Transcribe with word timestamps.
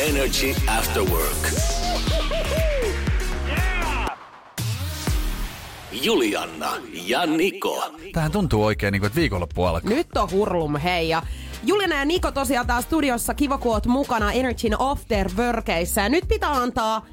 Energy 0.00 0.54
After 0.78 1.02
Work. 1.02 1.52
Julianna 5.92 6.70
ja 6.92 7.26
Niko. 7.26 7.94
Tähän 8.12 8.32
tuntuu 8.32 8.64
oikein, 8.64 8.92
niin 8.92 9.00
kuin, 9.00 9.06
että 9.06 9.20
viikonloppu 9.20 9.64
alkaa. 9.64 9.90
Nyt 9.90 10.16
on 10.16 10.30
hurlum, 10.30 10.76
hei. 10.76 11.08
Ja 11.08 11.22
Juliana 11.66 11.96
ja 11.96 12.04
Niko 12.04 12.30
tosiaan 12.30 12.66
taas 12.66 12.84
studiossa. 12.84 13.34
Kiva, 13.34 13.58
kun 13.58 13.72
oot 13.72 13.86
mukana 13.86 14.32
Energyn 14.32 14.80
After 14.80 15.30
Workeissä. 15.36 16.00
Ja 16.00 16.08
nyt 16.08 16.28
pitää 16.28 16.52
antaa... 16.52 17.06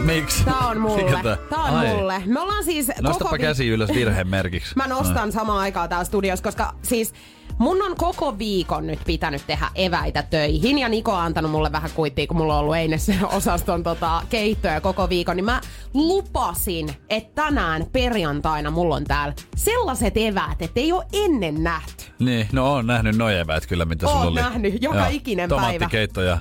Miksi? 0.00 0.44
Tää 0.44 0.58
on 0.58 0.80
mulle. 0.80 1.22
Tää? 1.22 1.36
Tää 1.50 1.62
on 1.62 1.74
Ai. 1.74 1.86
mulle. 1.86 2.22
Me 2.26 2.40
ollaan 2.40 2.64
siis 2.64 2.88
Nostapa 2.88 3.24
koko 3.24 3.38
käsi 3.38 3.68
ylös 3.68 3.90
virheen 3.94 4.28
merkiksi. 4.28 4.74
Mä 4.76 4.86
nostan 4.86 5.32
samaan 5.32 5.58
aikaan 5.58 5.88
täällä 5.88 6.04
studiossa, 6.04 6.42
koska 6.42 6.74
siis 6.82 7.12
mun 7.58 7.82
on 7.82 7.96
koko 7.96 8.38
viikon 8.38 8.86
nyt 8.86 8.98
pitänyt 9.06 9.42
tehdä 9.46 9.66
eväitä 9.74 10.22
töihin 10.22 10.78
ja 10.78 10.88
Niko 10.88 11.12
on 11.12 11.20
antanut 11.20 11.50
mulle 11.50 11.72
vähän 11.72 11.90
kuittia, 11.94 12.26
kun 12.26 12.36
mulla 12.36 12.54
on 12.54 12.60
ollut 12.60 12.76
Eines 12.76 13.10
osaston 13.32 13.82
tota, 13.82 14.22
keittoja 14.30 14.80
koko 14.80 15.08
viikon, 15.08 15.36
niin 15.36 15.44
mä 15.44 15.60
lupasin, 15.94 16.88
että 17.10 17.42
tänään 17.42 17.86
perjantaina 17.92 18.70
mulla 18.70 18.94
on 18.94 19.04
täällä 19.04 19.34
sellaiset 19.56 20.16
eväät, 20.16 20.62
että 20.62 20.80
ei 20.80 20.92
ole 20.92 21.04
ennen 21.12 21.62
nähty. 21.62 22.04
Niin, 22.18 22.48
no 22.52 22.72
on 22.72 22.86
nähnyt 22.86 23.16
noi 23.16 23.38
eväät 23.38 23.66
kyllä, 23.66 23.84
mitä 23.84 24.06
sulla 24.06 24.20
oli. 24.20 24.40
nähnyt, 24.40 24.82
joka 24.82 25.06
ikinen 25.06 25.48
päivä. 25.48 25.62
Tomaattikeitto 25.62 26.22
ja. 26.22 26.38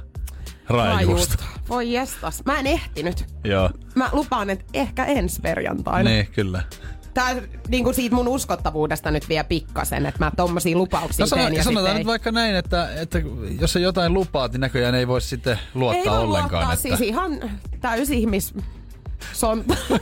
Voi 1.69 1.93
jestas. 1.93 2.45
Mä 2.45 2.59
en 2.59 2.67
ehtinyt. 2.67 3.25
Joo, 3.43 3.69
Mä 3.95 4.09
lupaan, 4.11 4.49
että 4.49 4.65
ehkä 4.73 5.05
ensi 5.05 5.41
perjantaina. 5.41 6.09
niin 6.09 6.27
kyllä. 6.27 6.63
Tää 7.13 7.35
niin 7.67 7.83
kuin 7.83 7.93
siitä 7.93 8.15
mun 8.15 8.27
uskottavuudesta 8.27 9.11
nyt 9.11 9.29
vie 9.29 9.43
pikkasen, 9.43 10.05
että 10.05 10.25
mä 10.25 10.31
tommosia 10.37 10.77
lupauksia 10.77 11.23
No 11.23 11.27
sano, 11.27 11.41
teen 11.41 11.55
ja 11.55 11.63
sanotaan 11.63 11.93
nyt 11.93 11.99
ei. 11.99 12.05
vaikka 12.05 12.31
näin, 12.31 12.55
että, 12.55 12.89
että 12.95 13.21
jos 13.59 13.73
sä 13.73 13.79
jotain 13.79 14.13
lupaat, 14.13 14.51
niin 14.51 14.61
näköjään 14.61 14.95
ei 14.95 15.07
voi 15.07 15.21
sitten 15.21 15.59
luottaa 15.73 16.17
ei 16.17 16.23
ollenkaan. 16.23 16.51
luottaa, 16.51 16.73
että... 16.73 16.81
siis 16.81 17.01
ihan 17.01 17.51
täysihmis 17.81 18.53
sonta. 19.33 19.75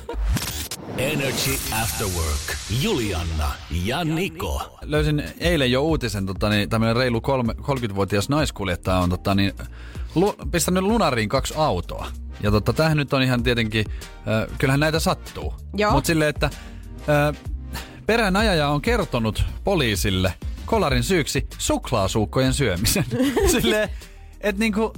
Energy 0.97 1.51
After 1.83 2.07
Work. 2.07 2.57
Julianna 2.81 3.51
ja 3.83 4.03
Niko. 4.03 4.77
Löysin 4.81 5.23
eilen 5.39 5.71
jo 5.71 5.81
uutisen, 5.81 6.25
tota, 6.25 6.49
niin, 6.49 6.69
tämmöinen 6.69 6.95
reilu 6.95 7.21
kolme, 7.21 7.53
30-vuotias 7.53 8.29
naiskuljettaja 8.29 8.97
on 8.97 9.09
tota, 9.09 9.35
niin, 9.35 9.53
lu, 10.15 10.35
pistänyt 10.51 10.83
lunariin 10.83 11.29
kaksi 11.29 11.53
autoa. 11.57 12.07
Ja 12.43 12.51
tota, 12.51 12.73
tämähän 12.73 12.97
nyt 12.97 13.13
on 13.13 13.21
ihan 13.21 13.43
tietenkin, 13.43 13.85
äh, 14.15 14.57
kyllähän 14.57 14.79
näitä 14.79 14.99
sattuu. 14.99 15.53
Mutta 15.91 16.07
silleen, 16.07 16.29
että 16.29 16.49
peräänajaja 18.05 18.67
on 18.67 18.81
kertonut 18.81 19.43
poliisille 19.63 20.33
kolarin 20.65 21.03
syyksi 21.03 21.47
suklaasuukkojen 21.57 22.53
syömisen. 22.53 23.05
silleen, 23.61 23.89
että 24.41 24.59
niinku, 24.59 24.93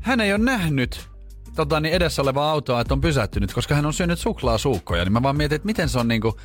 hän 0.00 0.20
ei 0.20 0.32
ole 0.32 0.44
nähnyt 0.44 1.08
tota, 1.56 1.80
niin 1.80 1.94
edessä 1.94 2.22
olevaa 2.22 2.50
autoa, 2.50 2.80
että 2.80 2.94
on 2.94 3.00
pysähtynyt, 3.00 3.52
koska 3.52 3.74
hän 3.74 3.86
on 3.86 3.94
syönyt 3.94 4.18
suklaasuukkoja. 4.18 5.04
Niin 5.04 5.12
mä 5.12 5.22
vaan 5.22 5.36
mietin, 5.36 5.56
että 5.56 5.66
miten 5.66 5.88
se 5.88 5.98
on 5.98 6.08
niinku, 6.08 6.38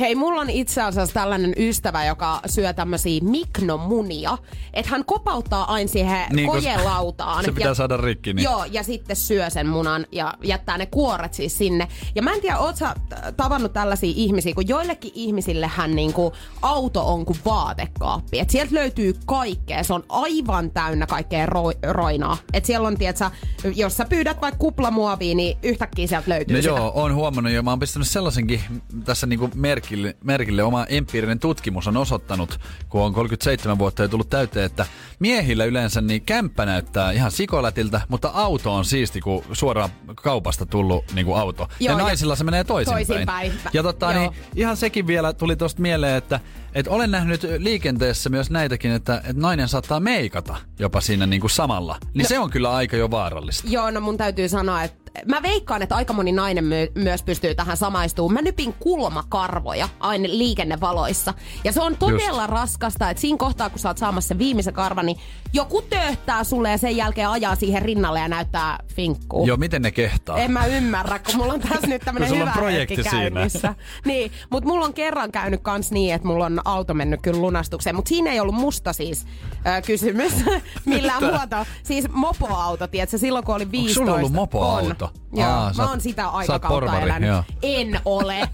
Hei, 0.00 0.14
mulla 0.14 0.40
on 0.40 0.50
itse 0.50 0.82
asiassa 0.82 1.14
tällainen 1.14 1.52
ystävä, 1.56 2.04
joka 2.04 2.40
syö 2.46 2.72
tämmöisiä 2.72 3.20
miknomunia. 3.22 4.38
Että 4.74 4.90
hän 4.90 5.04
kopauttaa 5.04 5.72
aina 5.72 5.88
siihen 5.88 6.26
Niin, 6.32 6.48
kojelautaan. 6.50 7.44
se 7.44 7.52
pitää 7.52 7.74
saada 7.74 7.96
rikki, 7.96 8.32
niin- 8.32 8.44
Joo, 8.44 8.64
ja 8.64 8.82
sitten 8.82 9.16
syö 9.16 9.50
sen 9.50 9.66
munan 9.68 10.06
ja 10.12 10.34
jättää 10.44 10.78
ne 10.78 10.86
kuoret 10.86 11.34
siis 11.34 11.58
sinne. 11.58 11.88
Ja 12.14 12.22
mä 12.22 12.32
en 12.32 12.40
tiedä, 12.40 12.58
oot 12.58 12.76
sä 12.76 12.94
tavannut 13.36 13.72
tällaisia 13.72 14.12
ihmisiä, 14.16 14.54
kun 14.54 14.68
joillekin 14.68 15.12
ihmisillehän 15.14 15.94
niinku 15.96 16.32
auto 16.62 17.12
on 17.12 17.24
kuin 17.24 17.38
vaatekaappi. 17.44 18.38
Et 18.38 18.50
sieltä 18.50 18.74
löytyy 18.74 19.14
kaikkea. 19.26 19.82
Se 19.82 19.92
on 19.94 20.04
aivan 20.08 20.70
täynnä 20.70 21.06
kaikkea 21.06 21.46
ro- 21.46 21.92
roinaa. 21.92 22.36
Et 22.52 22.64
siellä 22.64 22.88
on, 22.88 22.96
tietsä, 22.98 23.30
jos 23.74 23.96
sä 23.96 24.04
pyydät 24.04 24.40
vaikka 24.40 24.58
kuplamuovia, 24.58 25.34
niin 25.34 25.58
yhtäkkiä 25.62 26.06
sieltä 26.06 26.30
löytyy 26.30 26.56
No 26.56 26.62
sitä. 26.62 26.74
joo, 26.74 26.92
on 26.94 27.14
huomannut 27.14 27.52
jo. 27.52 27.62
Mä 27.62 27.70
oon 27.70 27.78
pistänyt 27.80 28.08
sellaisenkin 28.08 28.60
tässä 29.04 29.26
niinku 29.26 29.50
merkille, 29.88 30.16
merkille. 30.24 30.62
Oma 30.62 30.86
empiirinen 30.88 31.38
tutkimus 31.38 31.88
on 31.88 31.96
osoittanut, 31.96 32.60
kun 32.88 33.02
on 33.02 33.14
37 33.14 33.78
vuotta 33.78 34.02
ja 34.02 34.08
tullut 34.08 34.28
täyteen, 34.28 34.66
että 34.66 34.86
miehillä 35.18 35.64
yleensä 35.64 36.00
niin 36.00 36.22
kämppä 36.22 36.66
näyttää 36.66 37.12
ihan 37.12 37.30
sikolätiltä, 37.30 38.00
mutta 38.08 38.30
auto 38.34 38.74
on 38.74 38.84
siisti, 38.84 39.20
kun 39.20 39.44
suoraan 39.52 39.90
kaupasta 40.14 40.66
tullut 40.66 41.04
niinku 41.14 41.34
auto. 41.34 41.68
Joo, 41.80 41.92
ja 41.92 41.98
ja 41.98 42.04
naisilla 42.04 42.36
se 42.36 42.44
menee 42.44 42.64
toisinpäin. 42.64 43.06
toisinpäin. 43.06 43.52
Ja 43.72 43.82
Joo. 43.82 44.12
niin, 44.12 44.30
ihan 44.56 44.76
sekin 44.76 45.06
vielä 45.06 45.32
tuli 45.32 45.56
tosta 45.56 45.82
mieleen, 45.82 46.16
että 46.16 46.40
et 46.74 46.88
olen 46.88 47.10
nähnyt 47.10 47.46
liikenteessä 47.58 48.30
myös 48.30 48.50
näitäkin, 48.50 48.90
että, 48.90 49.16
että 49.16 49.42
nainen 49.42 49.68
saattaa 49.68 50.00
meikata 50.00 50.56
jopa 50.78 51.00
siinä 51.00 51.26
niinku 51.26 51.48
samalla. 51.48 51.98
Niin 52.14 52.22
no. 52.22 52.28
se 52.28 52.38
on 52.38 52.50
kyllä 52.50 52.74
aika 52.74 52.96
jo 52.96 53.10
vaarallista. 53.10 53.68
Joo, 53.68 53.90
no 53.90 54.00
mun 54.00 54.16
täytyy 54.16 54.48
sanoa, 54.48 54.82
että 54.82 55.07
mä 55.26 55.42
veikkaan, 55.42 55.82
että 55.82 55.96
aika 55.96 56.12
moni 56.12 56.32
nainen 56.32 56.64
my- 56.64 56.92
myös 56.94 57.22
pystyy 57.22 57.54
tähän 57.54 57.76
samaistumaan. 57.76 58.34
Mä 58.34 58.42
nypin 58.42 58.72
kulmakarvoja 58.72 59.88
aina 60.00 60.24
liikennevaloissa. 60.28 61.34
Ja 61.64 61.72
se 61.72 61.80
on 61.80 61.96
todella 61.96 62.42
Just. 62.42 62.50
raskasta, 62.50 63.10
että 63.10 63.20
siinä 63.20 63.38
kohtaa, 63.38 63.70
kun 63.70 63.78
sä 63.78 63.88
oot 63.88 63.98
saamassa 63.98 64.28
sen 64.28 64.38
viimeisen 64.38 64.74
karvan, 64.74 65.06
niin 65.06 65.18
joku 65.52 65.82
tööttää 65.82 66.44
sulle 66.44 66.70
ja 66.70 66.78
sen 66.78 66.96
jälkeen 66.96 67.28
ajaa 67.28 67.54
siihen 67.54 67.82
rinnalle 67.82 68.20
ja 68.20 68.28
näyttää 68.28 68.78
finkkuu. 68.94 69.46
Joo, 69.46 69.56
miten 69.56 69.82
ne 69.82 69.90
kehtaa? 69.90 70.38
En 70.38 70.50
mä 70.50 70.66
ymmärrä, 70.66 71.18
kun 71.18 71.36
mulla 71.36 71.52
on 71.52 71.60
tässä 71.60 71.86
nyt 71.86 72.02
tämmönen 72.04 72.28
sulla 72.28 72.40
hyvä 72.40 72.50
on 72.52 72.58
projekti 72.58 72.96
hetki 72.96 73.10
siinä. 73.10 73.30
käynnissä. 73.30 73.74
Niin, 74.04 74.32
mutta 74.50 74.68
mulla 74.68 74.84
on 74.84 74.94
kerran 74.94 75.32
käynyt 75.32 75.60
kans 75.62 75.90
niin, 75.90 76.14
että 76.14 76.28
mulla 76.28 76.46
on 76.46 76.60
auto 76.64 76.94
mennyt 76.94 77.22
kyllä 77.22 77.40
lunastukseen. 77.40 77.96
Mutta 77.96 78.08
siinä 78.08 78.30
ei 78.32 78.40
ollut 78.40 78.54
musta 78.54 78.92
siis 78.92 79.26
äh, 79.66 79.82
kysymys 79.82 80.32
millään 80.84 81.24
muuta. 81.24 81.66
Siis 81.82 82.04
mopoauto, 82.12 82.86
tiedätkö, 82.86 83.18
silloin 83.18 83.44
kun 83.44 83.54
oli 83.54 83.70
15. 83.70 84.00
sulla 84.00 84.14
ollut 84.14 84.32
mopoauto? 84.32 85.04
On. 85.04 85.07
Joo, 85.32 85.48
Aa, 85.48 85.72
mä 85.76 85.90
oon 85.90 86.00
sitä 86.00 86.28
aikakautta 86.28 87.00
elänyt. 87.00 87.28
joo. 87.28 87.44
En 87.62 88.00
ole. 88.04 88.48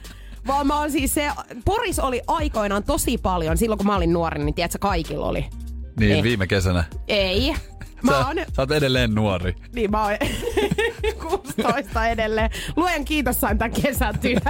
Vaan 0.47 0.67
mä 0.67 0.79
oon 0.81 0.91
siis 0.91 1.15
se, 1.15 1.31
Poris 1.65 1.99
oli 1.99 2.23
aikoinaan 2.27 2.85
tosi 2.85 3.19
paljon, 3.19 3.57
silloin 3.57 3.79
kun 3.79 3.87
mä 3.87 3.97
olin 3.97 4.13
nuori, 4.13 4.45
niin 4.45 4.55
tiedätkö, 4.55 4.79
kaikilla 4.81 5.27
oli. 5.27 5.47
Niin, 6.01 6.13
Ei. 6.13 6.23
viime 6.23 6.47
kesänä. 6.47 6.85
Ei. 7.09 7.55
Mä 8.03 8.13
Sä, 8.13 8.27
oon, 8.27 8.37
sä 8.57 8.63
oot 8.63 8.71
edelleen 8.71 9.15
nuori. 9.15 9.55
niin 9.75 9.91
mä 9.91 10.05
oon 10.05 10.17
16 11.31 12.07
edelleen. 12.09 12.51
Luojan 12.77 13.05
kiitos 13.05 13.41
sain 13.41 13.59
tämän 13.59 13.73
kesätyön. 13.83 14.41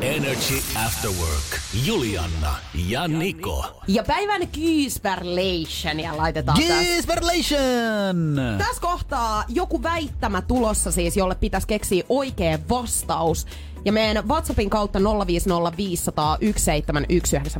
Energy 0.00 0.54
After 0.86 1.10
Work. 1.10 1.60
Julianna 1.84 2.54
ja 2.88 3.08
Niko. 3.08 3.82
Ja 3.88 4.04
päivän 4.04 4.48
kyysperlationia 4.48 6.16
laitetaan 6.16 6.58
tässä. 6.58 6.82
Gisberlation! 6.82 8.40
Tässä 8.58 8.82
kohtaa 8.82 9.44
joku 9.48 9.82
väittämä 9.82 10.42
tulossa 10.42 10.92
siis, 10.92 11.16
jolle 11.16 11.34
pitäisi 11.34 11.66
keksiä 11.66 12.04
oikea 12.08 12.58
vastaus. 12.68 13.46
Ja 13.84 13.92
meidän 13.92 14.28
WhatsAppin 14.28 14.70
kautta 14.70 14.98
050501719 14.98 15.02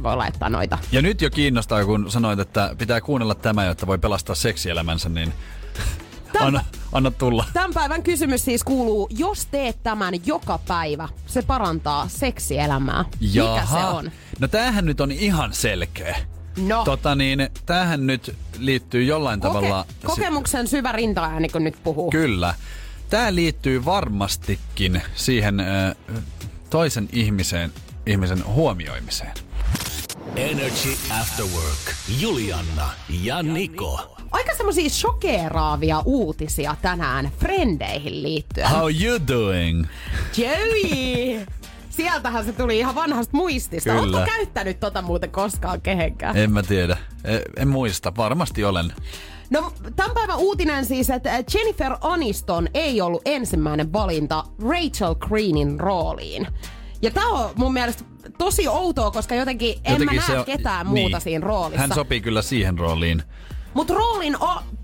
voi 0.03 0.17
laittaa 0.17 0.49
noita. 0.49 0.79
Ja 0.93 1.03
nyt 1.03 1.23
jo 1.23 1.31
kiinnostaa, 1.31 1.85
kun 1.85 2.11
sanoit, 2.11 2.39
että 2.39 2.75
pitää 2.79 3.01
kuunnella 3.01 3.35
tämä, 3.35 3.65
jotta 3.65 3.87
voi 3.87 3.99
pelastaa 3.99 4.35
seksielämänsä, 4.35 5.09
niin 5.09 5.33
anna, 6.47 6.65
anna 6.93 7.11
tulla. 7.11 7.45
Tämän 7.53 7.75
päivän 7.75 8.03
kysymys 8.03 8.45
siis 8.45 8.65
kuuluu, 8.65 9.09
jos 9.11 9.47
teet 9.47 9.83
tämän 9.83 10.15
joka 10.27 10.59
päivä, 10.69 11.09
se 11.27 11.43
parantaa 11.43 12.09
seksielämää. 12.09 13.05
Mikä 13.21 13.67
se 13.71 13.77
on? 13.77 14.11
No 14.39 14.49
tämähän 14.49 14.85
nyt 14.85 15.01
on 15.01 15.13
ihan 15.13 15.53
selkeä. 15.53 16.17
No, 16.67 16.85
Tota 16.85 17.15
niin, 17.15 17.49
tämähän 17.67 18.07
nyt 18.07 18.37
liittyy 18.59 19.05
jollain 19.05 19.41
tavalla... 19.41 19.87
koke- 19.89 20.07
kokemuksen 20.07 20.69
syvä 20.69 20.93
rintaääni, 20.93 21.49
kun 21.49 21.65
nyt 21.65 21.77
puhuu. 21.85 22.11
Kyllä. 22.11 22.55
Tämä 23.11 23.35
liittyy 23.35 23.85
varmastikin 23.85 25.03
siihen 25.15 25.61
ö, 25.61 25.95
toisen 26.71 27.09
ihmisen, 27.13 27.73
ihmisen 28.07 28.47
huomioimiseen. 28.47 29.33
Energy 30.37 30.97
After 31.21 31.45
Work. 31.47 31.95
Julianna 32.21 32.91
ja 33.23 33.43
Niko. 33.43 34.18
Aika 34.33 34.55
semmosia 34.57 34.89
shokeeraavia 34.91 36.03
uutisia 36.05 36.77
tänään 36.83 37.31
frendeihin 37.39 38.23
liittyen. 38.23 38.71
How 38.71 38.91
you 39.03 39.19
doing? 39.29 39.85
Joey! 40.37 41.47
Sieltähän 41.91 42.45
se 42.45 42.53
tuli 42.53 42.79
ihan 42.79 42.95
vanhasta 42.95 43.37
muistista. 43.37 43.91
Kyllä. 43.91 44.03
Oletko 44.19 44.37
käyttänyt 44.37 44.81
tota 44.81 45.03
muuten 45.03 45.31
koskaan 45.31 45.81
kehenkään? 45.81 46.37
En 46.37 46.53
mä 46.53 46.63
tiedä. 46.63 46.97
En, 47.25 47.41
en 47.57 47.69
muista. 47.69 48.13
Varmasti 48.17 48.65
olen. 48.65 48.93
No, 49.51 49.73
tämän 49.97 50.15
päivän 50.15 50.39
uutinen 50.39 50.85
siis, 50.85 51.11
että 51.11 51.31
Jennifer 51.55 51.93
Aniston 52.01 52.69
ei 52.75 53.01
ollut 53.01 53.23
ensimmäinen 53.25 53.93
valinta 53.93 54.45
Rachel 54.69 55.15
Greenin 55.15 55.81
rooliin. 55.81 56.47
Ja 57.03 57.11
tää 57.11 57.27
on 57.27 57.51
mun 57.57 57.73
mielestä 57.73 58.05
tosi 58.39 58.69
outoa, 58.69 59.11
koska 59.11 59.35
jotenkin, 59.35 59.75
en 59.85 59.93
Jotenkin 59.93 60.17
mä 60.21 60.27
se 60.27 60.33
näe 60.33 60.39
on- 60.41 60.47
ketään 60.47 60.87
muuta 60.87 61.21
siinä 61.21 61.47
roolissa. 61.47 61.81
Hän 61.81 61.95
sopii 61.95 62.21
kyllä 62.21 62.43
siihen 62.43 62.79
rooliin. 62.79 63.23
Mutta 63.75 63.95
roolin, 63.95 64.37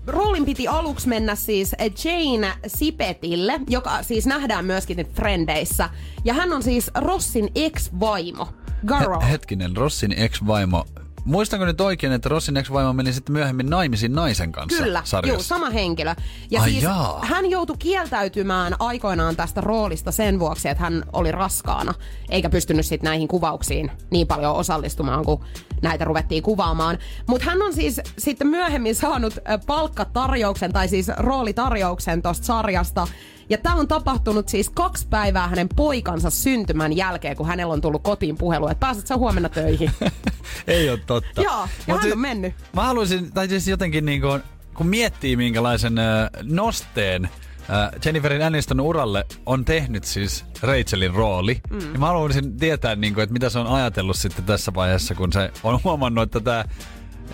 roolin 0.07 0.45
piti 0.45 0.67
aluksi 0.67 1.07
mennä 1.07 1.35
siis 1.35 1.75
Jane 2.03 2.53
Sipetille, 2.67 3.59
joka 3.69 4.03
siis 4.03 4.25
nähdään 4.25 4.65
myöskin 4.65 5.07
Frendeissä. 5.13 5.89
Ja 6.25 6.33
hän 6.33 6.53
on 6.53 6.63
siis 6.63 6.91
Rossin 6.95 7.49
ex-vaimo, 7.55 8.47
Garo. 8.85 9.21
He- 9.21 9.31
hetkinen, 9.31 9.77
Rossin 9.77 10.11
ex-vaimo. 10.11 10.85
Muistanko 11.25 11.65
nyt 11.65 11.81
oikein, 11.81 12.13
että 12.13 12.29
Rossin 12.29 12.57
ex-vaimo 12.57 12.93
meni 12.93 13.13
sitten 13.13 13.33
myöhemmin 13.33 13.69
naimisiin 13.69 14.13
naisen 14.13 14.51
kanssa 14.51 14.83
Kyllä, 14.83 15.03
juu, 15.27 15.43
sama 15.43 15.69
henkilö. 15.69 16.15
Ja 16.51 16.61
Ai 16.61 16.69
siis 16.69 16.83
jaa. 16.83 17.19
hän 17.25 17.49
joutui 17.51 17.75
kieltäytymään 17.79 18.75
aikoinaan 18.79 19.35
tästä 19.35 19.61
roolista 19.61 20.11
sen 20.11 20.39
vuoksi, 20.39 20.69
että 20.69 20.83
hän 20.83 21.03
oli 21.13 21.31
raskaana, 21.31 21.93
eikä 22.29 22.49
pystynyt 22.49 22.85
sitten 22.85 23.07
näihin 23.09 23.27
kuvauksiin 23.27 23.91
niin 24.11 24.27
paljon 24.27 24.55
osallistumaan, 24.55 25.25
kun 25.25 25.45
näitä 25.85 26.05
ruvettiin 26.05 26.43
kuvaamaan. 26.43 26.97
Mutta 27.27 27.45
hän 27.45 27.61
on 27.61 27.73
siis 27.73 28.01
sitten 28.17 28.47
myöhemmin 28.47 28.95
saanut 28.95 29.33
äh, 29.37 29.59
palkkatarjouksen, 29.67 30.73
tai 30.73 30.87
siis 30.87 31.07
roolitarjouksen 31.17 32.21
tuosta 32.21 32.45
sarjasta, 32.45 33.07
ja 33.49 33.57
tämä 33.57 33.75
on 33.75 33.87
tapahtunut 33.87 34.49
siis 34.49 34.69
kaksi 34.69 35.07
päivää 35.09 35.47
hänen 35.47 35.69
poikansa 35.75 36.29
syntymän 36.29 36.95
jälkeen, 36.97 37.37
kun 37.37 37.47
hänellä 37.47 37.73
on 37.73 37.81
tullut 37.81 38.03
kotiin 38.03 38.37
puhelu, 38.37 38.67
että 38.67 38.79
pääset 38.79 39.07
sä 39.07 39.17
huomenna 39.17 39.49
töihin. 39.49 39.91
Ei 40.67 40.89
ole 40.89 40.99
totta. 41.05 41.41
Joo, 41.41 41.67
ja 41.87 41.93
Mut 41.93 42.03
hän 42.03 42.11
on 42.11 42.19
mennyt. 42.19 42.53
Mä 42.73 42.83
haluaisin, 42.83 43.31
tai 43.31 43.47
siis 43.47 43.67
jotenkin 43.67 44.05
niin 44.05 44.21
kuin, 44.21 44.41
kun 44.73 44.87
miettii 44.87 45.35
minkälaisen 45.35 45.95
nosteen 46.43 47.29
äh, 47.69 47.89
Jenniferin 48.05 48.41
Aniston 48.41 48.79
uralle 48.79 49.25
on 49.45 49.65
tehnyt 49.65 50.03
siis 50.03 50.45
Rachelin 50.61 51.13
rooli, 51.13 51.61
mm. 51.69 51.77
niin 51.77 51.99
mä 51.99 52.07
haluaisin 52.07 52.57
tietää, 52.57 52.95
niin 52.95 53.13
kuin, 53.13 53.23
että 53.23 53.33
mitä 53.33 53.49
se 53.49 53.59
on 53.59 53.67
ajatellut 53.67 54.15
sitten 54.15 54.45
tässä 54.45 54.73
vaiheessa, 54.75 55.15
kun 55.15 55.33
se 55.33 55.51
on 55.63 55.79
huomannut, 55.83 56.35
että 56.35 56.65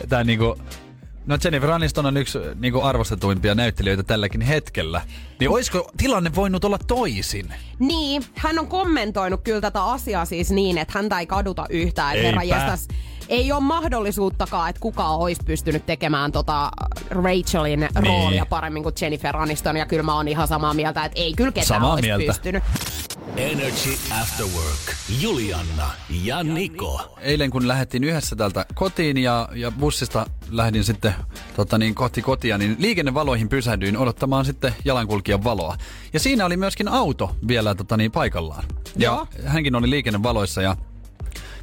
tämä, 0.09 0.23
niin 0.23 0.39
No 1.25 1.37
Jennifer 1.43 1.71
Aniston 1.71 2.05
on 2.05 2.17
yksi 2.17 2.39
niin 2.55 2.73
kuin 2.73 2.83
arvostetuimpia 2.85 3.55
näyttelijöitä 3.55 4.03
tälläkin 4.03 4.41
hetkellä. 4.41 5.01
Niin 5.39 5.49
olisiko 5.49 5.91
tilanne 5.97 6.35
voinut 6.35 6.65
olla 6.65 6.77
toisin? 6.87 7.53
Niin, 7.79 8.23
hän 8.35 8.59
on 8.59 8.67
kommentoinut 8.67 9.41
kyllä 9.43 9.61
tätä 9.61 9.83
asiaa 9.83 10.25
siis 10.25 10.51
niin, 10.51 10.77
että 10.77 10.93
häntä 10.97 11.19
ei 11.19 11.25
kaduta 11.25 11.65
yhtään. 11.69 12.15
Että 12.15 12.25
herra 12.25 12.43
jästäs, 12.43 12.87
ei 13.29 13.51
ole 13.51 13.61
mahdollisuuttakaan, 13.61 14.69
että 14.69 14.79
kukaan 14.79 15.19
olisi 15.19 15.41
pystynyt 15.45 15.85
tekemään 15.85 16.31
tota 16.31 16.71
Rachelin 17.09 17.87
roolia 17.95 18.45
paremmin 18.45 18.83
kuin 18.83 18.95
Jennifer 19.01 19.37
Aniston. 19.37 19.77
Ja 19.77 19.85
kyllä 19.85 20.03
mä 20.03 20.15
oon 20.15 20.27
ihan 20.27 20.47
samaa 20.47 20.73
mieltä, 20.73 21.05
että 21.05 21.21
ei 21.21 21.33
kyllä 21.33 21.51
ketään 21.51 21.67
Samaa 21.67 21.93
olisi 21.93 22.07
mieltä. 22.07 22.25
pystynyt. 22.25 22.63
Energy 23.37 23.97
After 24.21 24.45
Work. 24.45 24.95
Julianna 25.21 25.91
ja 26.23 26.43
Niko. 26.43 27.17
eilen 27.21 27.49
kun 27.49 27.67
lähdettiin 27.67 28.03
yhdessä 28.03 28.35
täältä 28.35 28.65
kotiin 28.75 29.17
ja, 29.17 29.49
ja 29.55 29.71
bussista 29.71 30.25
lähdin 30.49 30.83
sitten 30.83 31.15
tota 31.55 31.77
niin, 31.77 31.95
kohti 31.95 32.21
kotia, 32.21 32.57
niin 32.57 32.75
liikennevaloihin 32.79 33.49
pysähdyin 33.49 33.97
odottamaan 33.97 34.45
sitten 34.45 34.75
jalankulkijan 34.85 35.43
valoa. 35.43 35.77
Ja 36.13 36.19
siinä 36.19 36.45
oli 36.45 36.57
myöskin 36.57 36.87
auto 36.87 37.35
vielä 37.47 37.75
tota 37.75 37.97
niin, 37.97 38.11
paikallaan. 38.11 38.63
Ja 38.97 39.09
Joo. 39.09 39.27
hänkin 39.45 39.75
oli 39.75 39.89
liikennevaloissa 39.89 40.61
ja 40.61 40.75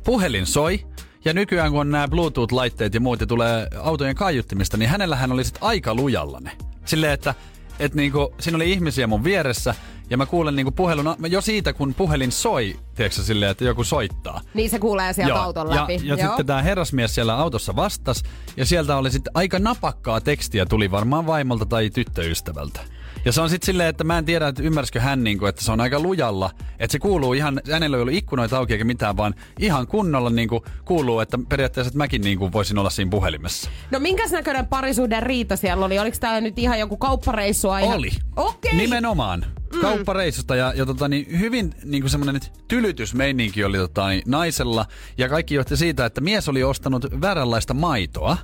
puhelin 0.05 0.47
soi. 0.47 0.87
Ja 1.25 1.33
nykyään 1.33 1.71
kun 1.71 1.81
on 1.81 1.91
nämä 1.91 2.09
Bluetooth-laitteet 2.09 2.95
ja 2.95 3.01
muut 3.01 3.21
ja 3.21 3.27
tulee 3.27 3.69
autojen 3.83 4.17
kaiuttimista, 4.17 4.77
niin 4.77 4.89
hänellähän 4.89 5.33
oli 5.33 5.45
sitten 5.45 5.63
aika 5.63 5.95
lujalla 5.95 6.41
ne. 6.41 6.51
Silleen, 6.85 7.13
että 7.13 7.35
et 7.79 7.95
niinku, 7.95 8.35
siinä 8.41 8.57
oli 8.57 8.73
ihmisiä 8.73 9.07
mun 9.07 9.25
vieressä 9.25 9.75
ja 10.11 10.17
mä 10.17 10.27
kuulen 10.27 10.57
niinku 10.57 10.73
puhelun, 10.73 11.17
jo 11.29 11.41
siitä 11.41 11.73
kun 11.73 11.95
puhelin 11.95 12.33
soi, 12.33 12.77
tiedätkö 12.95 13.23
silleen, 13.23 13.51
että 13.51 13.65
joku 13.65 13.85
soittaa. 13.85 14.41
Niin 14.55 14.71
se 14.71 14.79
kuulee 14.79 15.13
sieltä 15.13 15.43
auton 15.43 15.71
läpi. 15.71 16.01
Ja, 16.03 16.15
ja 16.15 16.27
sitten 16.27 16.47
tämä 16.47 16.63
herrasmies 16.63 17.15
siellä 17.15 17.37
autossa 17.37 17.77
vastas 17.77 18.23
ja 18.57 18.67
sieltä 18.67 18.97
oli 18.97 19.11
sitten 19.11 19.31
aika 19.35 19.59
napakkaa 19.59 20.21
tekstiä 20.21 20.67
tuli 20.67 20.91
varmaan 20.91 21.27
vaimolta 21.27 21.67
tai 21.67 21.91
tyttöystävältä. 21.91 22.81
Ja 23.25 23.33
se 23.33 23.41
on 23.41 23.51
sitten 23.51 23.67
silleen, 23.67 23.89
että 23.89 24.05
mä 24.05 24.19
en 24.19 24.25
tiedä, 24.25 24.49
että 24.49 24.63
ymmärsikö 24.63 25.01
hän, 25.01 25.25
niinku, 25.25 25.47
että 25.47 25.65
se 25.65 25.73
on 25.73 25.81
aika 25.81 26.01
lujalla. 26.01 26.51
Että 26.79 26.93
se 26.93 26.99
kuuluu 26.99 27.33
ihan, 27.33 27.61
hänellä 27.73 27.97
ei 27.97 28.01
ollut 28.01 28.15
ikkunoita 28.15 28.59
auki 28.59 28.73
eikä 28.73 28.85
mitään, 28.85 29.17
vaan 29.17 29.35
ihan 29.59 29.87
kunnolla 29.87 30.31
niinku, 30.31 30.65
kuuluu, 30.85 31.21
että 31.21 31.39
periaatteessa 31.49 31.89
että 31.89 31.99
mäkin 31.99 32.21
niinku, 32.21 32.53
voisin 32.53 32.79
olla 32.79 32.91
siinä 32.91 33.11
puhelimessa. 33.11 33.71
No 33.91 33.99
minkäs 33.99 34.31
näköinen 34.31 34.67
parisuuden 34.67 35.23
riita 35.23 35.57
siellä 35.57 35.87
oli? 35.87 35.99
Oliko 35.99 36.17
tää 36.21 36.41
nyt 36.41 36.59
ihan 36.59 36.79
joku 36.79 36.97
kauppareissu 36.97 37.71
aina? 37.71 37.95
Oli. 37.95 38.11
Okei. 38.37 38.77
Nimenomaan. 38.77 39.47
Mm. 39.75 39.81
Kauppareissusta 39.81 40.57
ja, 40.57 40.73
ja 40.77 40.87
tota, 40.87 41.09
niin 41.09 41.41
hyvin 41.41 41.75
niin 41.85 42.11
semmoinen 42.11 42.41
tylytysmeininki 42.69 43.65
oli 43.65 43.79
tota, 43.79 44.09
niin, 44.09 44.23
naisella. 44.27 44.87
Ja 45.19 45.29
kaikki 45.29 45.55
johti 45.55 45.77
siitä, 45.77 46.07
että 46.07 46.21
mies 46.21 46.49
oli 46.49 46.63
ostanut 46.63 47.07
vääränlaista 47.21 47.75
maitoa. 47.75 48.37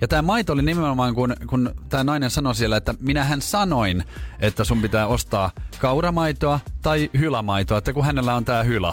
Ja 0.00 0.08
tämä 0.08 0.22
maito 0.22 0.52
oli 0.52 0.62
nimenomaan, 0.62 1.14
kun, 1.14 1.34
kun 1.46 1.74
tämä 1.88 2.04
nainen 2.04 2.30
sanoi 2.30 2.54
siellä, 2.54 2.76
että 2.76 2.94
minähän 3.00 3.42
sanoin, 3.42 4.04
että 4.40 4.64
sun 4.64 4.82
pitää 4.82 5.06
ostaa 5.06 5.50
kauramaitoa 5.78 6.60
tai 6.82 7.10
hylämaitoa, 7.18 7.78
että 7.78 7.92
kun 7.92 8.04
hänellä 8.04 8.34
on 8.34 8.44
tämä 8.44 8.62
hylä. 8.62 8.92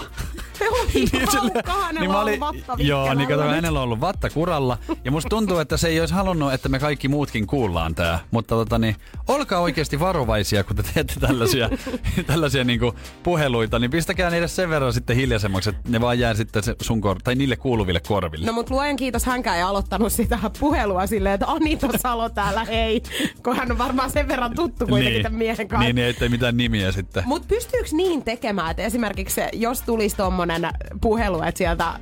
Oli 0.71 1.07
sille- 1.31 1.63
niin 1.99 2.11
mä 2.11 2.21
olin- 2.21 2.39
Joo, 2.77 3.13
niin 3.13 3.27
kato, 3.29 3.41
hänellä 3.43 3.79
on 3.79 3.83
ollut 3.83 4.01
vatta 4.01 4.29
kuralla. 4.29 4.77
Ja 5.05 5.11
musta 5.11 5.29
tuntuu, 5.29 5.57
että 5.57 5.77
se 5.77 5.87
ei 5.87 5.99
olisi 5.99 6.13
halunnut, 6.13 6.53
että 6.53 6.69
me 6.69 6.79
kaikki 6.79 7.07
muutkin 7.07 7.47
kuullaan 7.47 7.95
tää. 7.95 8.19
Mutta 8.31 8.55
tota 8.55 8.77
niin, 8.79 8.95
olkaa 9.27 9.59
oikeasti 9.59 9.99
varovaisia, 9.99 10.63
kun 10.63 10.75
te 10.75 10.83
teette 10.93 11.13
tällaisia, 11.19 11.69
tällaisia 12.27 12.63
niinku 12.63 12.93
puheluita, 13.23 13.79
niin 13.79 13.91
pistäkää 13.91 14.29
niille 14.29 14.47
sen 14.47 14.69
verran 14.69 14.93
sitten 14.93 15.15
hiljaisemmaksi, 15.15 15.69
että 15.69 15.81
ne 15.89 16.01
vaan 16.01 16.19
jää 16.19 16.33
sitten 16.33 16.63
se 16.63 16.75
sun 16.81 17.01
kor- 17.01 17.21
tai 17.23 17.35
niille 17.35 17.55
kuuluville 17.55 17.99
korville. 18.07 18.45
No 18.45 18.53
mut 18.53 18.69
luojan 18.69 18.95
kiitos, 18.95 19.25
hänkään 19.25 19.57
ei 19.57 19.63
aloittanut 19.63 20.11
sitä 20.13 20.39
puhelua 20.59 21.07
silleen, 21.07 21.33
että 21.35 21.45
Anita 21.47 21.87
Salo 21.97 22.29
täällä, 22.29 22.63
hei. 22.65 23.01
Kun 23.43 23.55
hän 23.55 23.71
on 23.71 23.77
varmaan 23.77 24.09
sen 24.11 24.27
verran 24.27 24.55
tuttu 24.55 24.87
kuitenkin 24.87 25.23
tämän 25.23 25.37
miehen 25.37 25.67
kanssa. 25.67 25.83
Niin, 25.85 25.95
niin, 25.95 26.07
ettei 26.07 26.29
mitään 26.29 26.57
nimiä 26.57 26.91
sitten. 26.91 27.23
Mutta 27.25 27.47
pystyykö 27.47 27.89
niin 27.91 28.23
tekemään, 28.23 28.71
että 28.71 28.83
esimerkiksi 28.83 29.41
jos 29.53 29.81
tulisi 29.81 30.15
tommonen 30.15 30.54
puhelu, 31.01 31.41
että 31.41 31.57
sieltä 31.57 31.99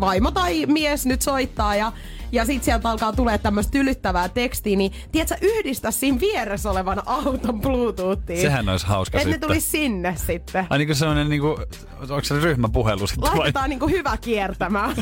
vaimo 0.00 0.30
tai 0.30 0.66
mies 0.66 1.06
nyt 1.06 1.22
soittaa 1.22 1.76
ja 1.76 1.92
ja 2.32 2.44
sit 2.44 2.64
sieltä 2.64 2.90
alkaa 2.90 3.12
tulee 3.12 3.38
tämmöistä 3.38 3.70
tylyttävää 3.70 4.28
tekstiä, 4.28 4.76
niin 4.76 4.92
tiedätkö, 5.12 5.36
yhdistä 5.42 5.90
siinä 5.90 6.20
vieressä 6.20 6.70
olevan 6.70 7.02
auton 7.06 7.60
Bluetoothiin. 7.60 8.40
Sehän 8.40 8.68
olisi 8.68 8.86
hauska 8.86 9.18
Että 9.18 9.30
ne 9.30 9.38
tulisi 9.38 9.70
sinne 9.70 10.14
sitten. 10.26 10.66
Ai 10.70 10.78
niin 10.78 10.88
kuin 10.88 10.96
sellainen, 10.96 11.28
niin 11.28 11.40
kuin, 11.40 11.56
onko 12.00 12.24
se 12.24 12.40
ryhmäpuhelu 12.40 13.06
sitten 13.06 13.30
vai? 13.30 13.38
Laitetaan 13.38 13.70
niinku 13.70 13.88
hyvä 13.88 14.16
kiertämään. 14.16 14.96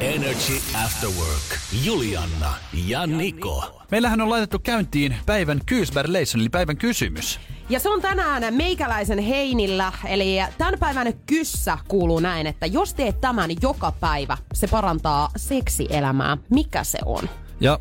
Energy 0.00 0.60
After 0.84 1.08
Work. 1.08 1.58
Julianna 1.84 2.54
ja 2.86 3.06
Niko. 3.06 3.82
Meillähän 3.90 4.20
on 4.20 4.30
laitettu 4.30 4.58
käyntiin 4.58 5.16
päivän 5.26 5.60
Kyysberleison, 5.66 6.40
eli 6.40 6.48
päivän 6.48 6.76
kysymys. 6.76 7.40
Ja 7.70 7.80
se 7.80 7.88
on 7.88 8.02
tänään 8.02 8.54
meikäläisen 8.54 9.18
heinillä, 9.18 9.92
eli 10.06 10.38
tämän 10.58 10.78
päivän 10.78 11.12
kyssä 11.26 11.78
kuuluu 11.88 12.20
näin, 12.20 12.46
että 12.46 12.66
jos 12.66 12.94
teet 12.94 13.20
tämän 13.20 13.50
joka 13.62 13.92
päivä, 13.92 14.36
se 14.52 14.66
parantaa 14.66 15.30
seksielämää. 15.36 16.36
Mikä 16.50 16.84
se 16.84 16.98
on? 17.04 17.28
Ja 17.60 17.78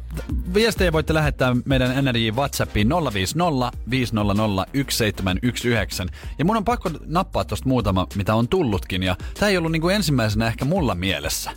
viestejä 0.53 0.93
voitte 0.93 1.13
lähettää 1.13 1.55
meidän 1.65 2.05
NRJ 2.05 2.31
WhatsAppiin 2.31 2.89
050 3.13 3.71
500 3.89 4.35
1719. 4.35 6.05
Ja 6.39 6.45
mun 6.45 6.57
on 6.57 6.65
pakko 6.65 6.89
nappaa 7.05 7.45
tosta 7.45 7.69
muutama, 7.69 8.07
mitä 8.15 8.35
on 8.35 8.47
tullutkin. 8.47 9.03
Ja 9.03 9.15
tää 9.39 9.49
ei 9.49 9.57
ollut 9.57 9.71
niinku 9.71 9.89
ensimmäisenä 9.89 10.47
ehkä 10.47 10.65
mulla 10.65 10.95
mielessä. 10.95 11.51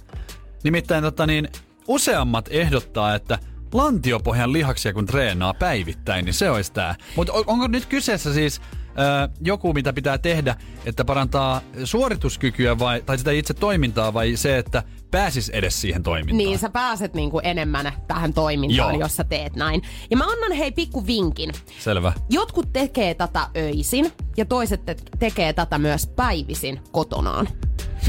Nimittäin 0.65 1.05
tota 1.05 1.27
niin, 1.27 1.49
useammat 1.89 2.49
ehdottaa, 2.51 3.15
että 3.15 3.39
lantiopohjan 3.73 4.52
lihaksia 4.52 4.93
kun 4.93 5.07
treenaa 5.07 5.55
päivittäin, 5.55 6.25
niin 6.25 6.35
se 6.35 6.50
olisi 6.50 6.73
tää. 6.73 6.95
Mutta 7.17 7.33
onko 7.47 7.69
nyt 7.69 7.87
kyseessä 7.87 8.35
siis 8.35 8.61
ö, 8.85 9.29
joku, 9.41 9.73
mitä 9.73 9.93
pitää 9.93 10.19
tehdä, 10.19 10.57
että 10.87 11.05
parantaa 11.05 11.61
suorituskykyä 11.85 12.79
vai, 12.79 13.02
tai 13.07 13.19
sitä 13.19 13.31
itse 13.31 13.55
toimintaa 13.55 14.14
vai 14.14 14.37
se, 14.37 14.59
että 14.59 14.83
pääsis 15.11 15.49
edes 15.49 15.81
siihen 15.81 16.02
toimintaan? 16.02 16.37
Niin, 16.37 16.59
sä 16.59 16.69
pääset 16.71 17.14
niinku 17.14 17.38
enemmän 17.45 17.93
tähän 18.09 18.35
toimintaan, 18.35 18.95
Joo. 18.95 19.00
jos 19.00 19.17
sä 19.17 19.25
teet 19.25 19.57
näin. 19.57 19.83
Ja 20.11 20.17
mä 20.17 20.25
annan 20.25 20.52
hei 20.52 20.73
pikku 20.73 21.07
vinkin. 21.07 21.52
Selvä. 21.81 22.12
Jotkut 22.31 22.73
tekee 22.73 23.14
tätä 23.14 23.49
öisin 23.57 24.12
ja 24.37 24.45
toiset 24.45 24.85
te- 24.85 24.97
tekee 25.19 25.52
tätä 25.52 25.79
myös 25.79 26.07
päivisin 26.07 26.81
kotonaan. 26.91 27.49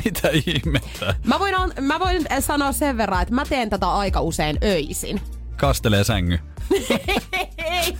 Mitä 0.05 0.29
ihmettä? 0.45 1.15
Mä 1.25 1.39
voin, 1.39 1.55
an- 1.55 1.73
mä 1.81 1.99
voin 1.99 2.25
sanoa 2.39 2.71
sen 2.71 2.97
verran, 2.97 3.21
että 3.21 3.35
mä 3.35 3.45
teen 3.45 3.69
tätä 3.69 3.91
aika 3.91 4.21
usein 4.21 4.57
öisin. 4.63 5.21
Kastelee 5.57 6.03
sängy. 6.03 6.39
Ei, 7.57 7.97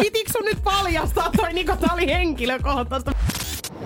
pitikö 0.00 0.32
sun 0.32 0.44
nyt 0.44 0.62
paljastaa 0.64 1.30
toi 1.36 1.52
Niko, 1.52 1.76
tää 1.76 1.94
oli 1.94 2.06
henkilökohtaista. 2.06 3.12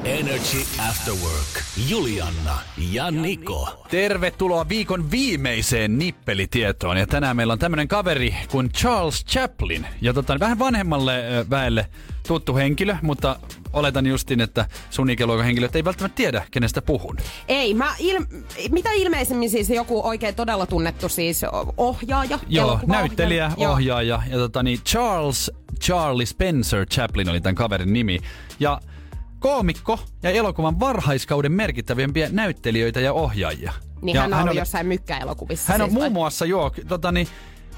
Energy 0.05 0.59
After 0.89 1.15
Work. 1.15 1.63
Julianna 1.89 2.59
ja 2.91 3.11
Niko. 3.11 3.87
Tervetuloa 3.91 4.69
viikon 4.69 5.11
viimeiseen 5.11 5.99
nippelitietoon. 5.99 6.97
Ja 6.97 7.07
tänään 7.07 7.37
meillä 7.37 7.53
on 7.53 7.59
tämmönen 7.59 7.89
kaveri 7.89 8.35
kuin 8.51 8.73
Charles 8.73 9.25
Chaplin. 9.25 9.87
Ja 10.01 10.13
tota, 10.13 10.41
vähän 10.41 10.59
vanhemmalle 10.59 11.23
väelle 11.51 11.87
tuttu 12.29 12.57
henkilö, 12.57 12.97
mutta 13.03 13.37
oletan 13.77 14.07
justin, 14.07 14.41
että 14.41 14.67
sun 14.91 15.11
ikäluokan 15.11 15.45
henkilöt 15.45 15.77
ei 15.77 15.85
välttämättä 15.85 16.17
tiedä, 16.17 16.43
kenestä 16.51 16.83
puhun. 16.83 17.17
Ei, 17.49 17.75
mä 17.75 17.95
il- 17.99 18.45
mitä 18.71 18.91
ilmeisemmin 18.93 19.51
siis 19.51 19.71
joku 19.71 20.07
oikein 20.07 20.35
todella 20.35 20.67
tunnettu 20.67 21.09
siis 21.09 21.43
ohjaaja. 21.77 22.39
Joo, 22.49 22.81
näyttelijä, 22.87 23.53
Joo. 23.57 23.73
ohjaaja. 23.73 24.23
Ja 24.31 24.37
tota, 24.39 24.63
niin 24.63 24.81
Charles 24.87 25.51
Charlie 25.81 26.27
Spencer 26.27 26.87
Chaplin 26.87 27.29
oli 27.29 27.41
tämän 27.41 27.55
kaverin 27.55 27.93
nimi. 27.93 28.19
Ja 28.61 28.81
koomikko 29.39 29.99
ja 30.23 30.31
elokuvan 30.31 30.81
varhaiskauden 30.81 31.53
merkittävimpiä 31.53 32.29
näyttelijöitä 32.33 33.01
ja 33.01 33.13
ohjaajia. 33.13 33.73
Niin 34.03 34.15
ja 34.15 34.21
hän 34.21 34.33
on 34.33 34.39
ollut 34.41 34.51
oli- 34.53 34.59
jossain 34.59 34.87
mykkäelokuvissa. 34.87 35.73
Hän 35.73 35.83
on 35.83 35.89
siis, 35.91 36.01
muun 36.01 36.13
muassa, 36.13 36.47
joo, 36.47 36.73
tota 36.89 37.13
niin, 37.13 37.29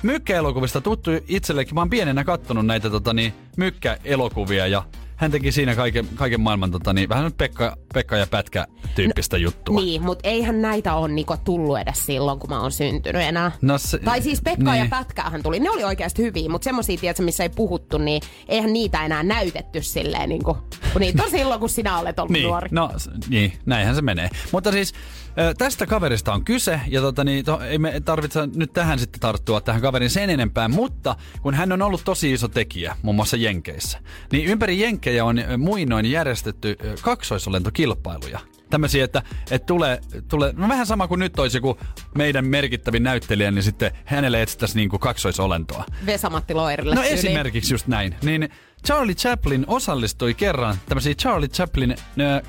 mykkäelokuvista 0.02 0.80
tuttu 0.80 1.10
itsellekin. 1.28 1.74
Mä 1.74 1.80
oon 1.80 1.90
pienenä 1.90 2.24
kattonut 2.24 2.66
näitä 2.66 2.90
tota 2.90 3.14
niin, 3.14 3.34
mykkäelokuvia 3.56 4.66
ja 4.66 4.82
hän 5.18 5.30
teki 5.30 5.52
siinä 5.52 5.74
kaiken, 5.74 6.08
kaiken 6.14 6.40
maailman 6.40 6.70
tota 6.70 6.92
niin, 6.92 7.08
vähän 7.08 7.32
Pekka, 7.32 7.76
Pekka 7.94 8.16
ja 8.16 8.26
Pätkä 8.26 8.66
tyyppistä 8.94 9.36
juttua. 9.36 9.80
Niin, 9.80 10.02
mutta 10.02 10.28
eihän 10.28 10.62
näitä 10.62 10.94
ole 10.94 11.08
Niko 11.08 11.36
tullut 11.36 11.78
edes 11.78 12.06
silloin, 12.06 12.38
kun 12.38 12.50
mä 12.50 12.60
oon 12.60 12.72
syntynyt 12.72 13.22
enää. 13.22 13.52
No 13.62 13.78
se- 13.78 13.98
tai 13.98 14.22
siis 14.22 14.40
Pekka 14.42 14.72
niin. 14.72 14.78
ja 14.84 14.86
Pätkähän 14.90 15.42
tuli. 15.42 15.60
Ne 15.60 15.70
oli 15.70 15.84
oikeasti 15.84 16.22
hyviä, 16.22 16.48
mutta 16.48 16.64
semmosia, 16.64 16.96
tiedätkö, 16.96 17.22
missä 17.22 17.42
ei 17.42 17.48
puhuttu, 17.48 17.98
niin 17.98 18.22
eihän 18.48 18.72
niitä 18.72 19.04
enää 19.04 19.22
näytetty 19.22 19.82
silleen, 19.82 20.28
niin 20.28 20.44
kuin, 20.44 20.56
kun 20.92 21.00
niitä 21.00 21.22
on 21.22 21.30
silloin, 21.38 21.60
kun 21.60 21.68
sinä 21.68 21.98
olet 21.98 22.18
ollut 22.18 22.32
Niin, 22.32 22.46
nuori. 22.46 22.68
no 22.72 22.90
niin, 23.28 23.52
näinhän 23.66 23.94
se 23.94 24.02
menee. 24.02 24.28
Mutta 24.52 24.72
siis 24.72 24.92
ö, 25.38 25.54
tästä 25.58 25.86
kaverista 25.86 26.32
on 26.32 26.44
kyse, 26.44 26.80
ja 26.86 27.00
tota, 27.00 27.24
niin, 27.24 27.44
to, 27.44 27.60
ei 27.60 27.78
me 27.78 28.00
tarvitse 28.00 28.40
nyt 28.54 28.72
tähän 28.72 28.98
sitten 28.98 29.20
tarttua 29.20 29.60
tähän 29.60 29.80
kaverin 29.82 30.10
sen 30.10 30.30
enempää, 30.30 30.68
mutta 30.68 31.16
kun 31.42 31.54
hän 31.54 31.72
on 31.72 31.82
ollut 31.82 32.04
tosi 32.04 32.32
iso 32.32 32.48
tekijä, 32.48 32.96
muun 33.02 33.16
muassa 33.16 33.36
Jenkeissä, 33.36 33.98
niin 34.32 34.44
ympäri 34.48 34.80
Jenkkejä 34.80 35.24
on 35.24 35.40
muinoin 35.58 36.06
järjestetty 36.10 36.76
kaksoisolentokilpailuja. 37.02 38.40
Tämmöisiä, 38.70 39.04
että, 39.04 39.22
että 39.50 39.66
tulee, 39.66 40.00
tulee, 40.28 40.52
no 40.56 40.68
vähän 40.68 40.86
sama 40.86 41.08
kuin 41.08 41.18
nyt 41.18 41.38
olisi 41.38 41.56
joku 41.56 41.78
meidän 42.14 42.46
merkittävin 42.46 43.02
näyttelijä, 43.02 43.50
niin 43.50 43.62
sitten 43.62 43.90
hänelle 44.04 44.42
etsittäisiin 44.42 44.76
niin 44.76 44.88
kuin 44.88 45.00
kaksoisolentoa. 45.00 45.84
Vesamatti 46.06 46.54
Loirille 46.54 46.94
No 46.94 47.00
tyyliin. 47.00 47.18
esimerkiksi 47.18 47.74
just 47.74 47.86
näin. 47.86 48.14
Niin 48.22 48.48
Charlie 48.86 49.14
Chaplin 49.14 49.64
osallistui 49.68 50.34
kerran 50.34 50.76
tämmöisiin 50.88 51.16
Charlie 51.16 51.48
Chaplin 51.48 51.90
äh, 51.90 52.42